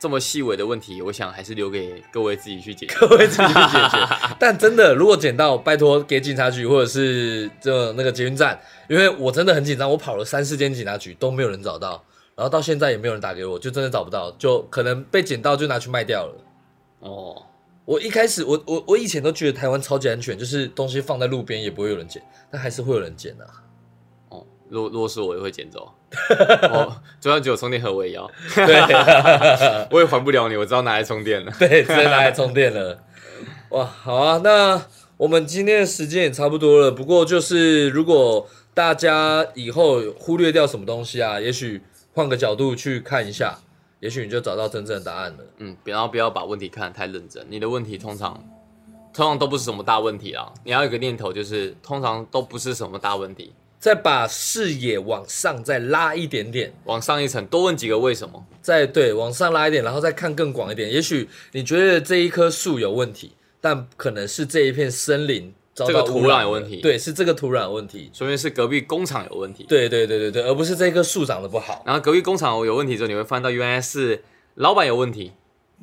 [0.00, 2.94] 这么细微的问题，我想还是留给各位自己去解决。
[2.98, 4.08] 各位自己去解决。
[4.40, 12.02] 但真的，如果捡到，拜托给警察局或者是这那个捷运站，因为我真的很紧张，我跑了三四间警察局都没有人找到，
[12.34, 16.34] 然后到现在也没有人打给我，就真的找不到，就可能被捡到就拿去卖掉了。
[16.98, 17.46] 哦，
[17.84, 22.20] 我一开始，我我我以前都觉得台湾超级安全，就是东西放在路边也不会有人捡，
[22.50, 23.46] 但还是会有人捡啊。
[24.80, 25.92] 果如果是我也会捡走。
[26.70, 31.52] 哦，就算只有充电盒我也要， 对我也还不了你，我知道拿来充电了。
[31.58, 32.98] 对，直接拿来充电了。
[33.70, 34.80] 哇，好啊，那
[35.16, 36.90] 我们今天的时间也差不多了。
[36.90, 43.58] 不过就是如果大家以后忽略掉什么东西啊，也许换个角度去看一下，
[44.00, 45.38] 也许你就找到真正的答案了。
[45.58, 48.42] 嗯，不要不要把问题看得太认真，你的问题通常
[49.14, 50.52] 通常都不是什么大问题啊。
[50.64, 53.54] 你要有一个念头，就是通常都不是什么大问题。
[53.82, 58.46] 再把视野往上再拉一点点，往上一层，多问几个为什么。
[58.60, 60.88] 再对往上拉一点，然后再看更广一点。
[60.88, 68.08] 也许你觉得这一棵树有问题，但可能是这一片森林遭这个土壤到污染有问题对，是这个土壤有问题。
[68.12, 69.66] 说明是隔壁工厂有问题。
[69.68, 71.82] 对对对对对，而不是这棵树长得不好。
[71.84, 74.22] 然后隔壁工厂有问题之后，你会发现到原来是
[74.54, 75.32] 老板有问题，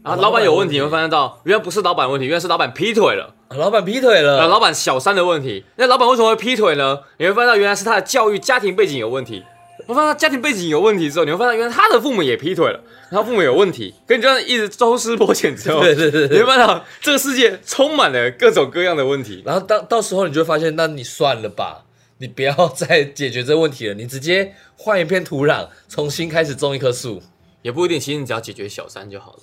[0.04, 3.36] 然后老老板有问题你会发现到原来不是老板问题，原来是老板劈腿了。
[3.50, 7.00] 啊老板劈腿呃，了，老板小三的问题，那老板为什么会劈腿呢？
[7.18, 9.44] 你会发现到原来是他的教育家庭背景有问题。
[9.88, 12.80] 我发现他家庭背景有问题之后，你会发现原来他的父母也劈腿了，
[13.10, 19.42] 然后父母有问题，跟你这样一直抽丝剥茧之后， 对对对对你会发现到这个世界充满了各种各样的问题。
[19.46, 21.86] 然后到到时候你就会发现，那你算了吧，
[22.20, 27.22] 你不要再解决这个问题了，你直接换一片土壤，重新开始种一棵树。
[27.62, 29.40] 也不一定，其实你只要解决小三就好了，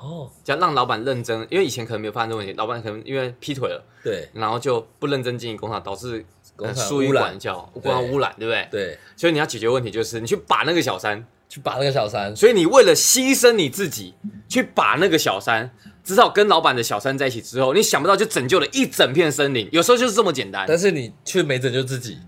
[0.00, 6.24] 哦，只要让老板认真，因为以前可能没有发生这个问题，老板可能因为劈腿了，对然后就不认真经营工厂，导致
[6.54, 8.68] 工厂呃疏于污染管教，工厂污染，对不对？
[8.70, 14.14] 对，所以你要解决问题，就是你去把那个小三，去把那个小三，所以你为了牺牲你自己
[14.48, 15.68] 去把那个小三，
[16.04, 20.64] 至少跟老板的小三在一起之后，你想不到就拯救了一整片森林，有时候就是这么简单。
[20.68, 22.18] 但是你却没拯救自己。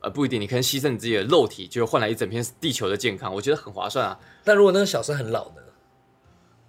[0.00, 4.18] 呃，不一定，你可能牺牲你自己的肉体，就换来一整片地球的健康，我觉得很划算啊。
[4.44, 5.62] 但如果那个小三很老呢？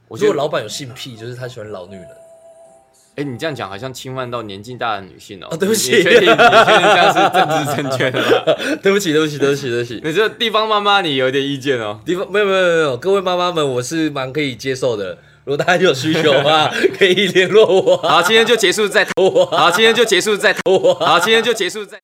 [0.08, 2.08] 我觉得如果老板有性癖，就是他喜欢老女人。
[3.16, 6.22] 哎、你这样讲好像侵犯到年纪大的女性哦、啊对不起你确定？
[6.22, 8.28] 你确定这样是政治正确的吗？
[8.84, 10.02] 对不起，对不起，对不起，对不起。
[10.04, 12.00] 你这地方妈妈，你有点意见哦。
[12.06, 15.18] 地方没有没有没有各位妈妈们，我是蛮可以接受的。
[15.46, 17.98] 如果大家有需求的话， 可以联络我。
[17.98, 19.08] 好，今天就结束在，
[19.50, 20.54] 好，今天就结束在，
[21.00, 21.96] 好，今天就结束在。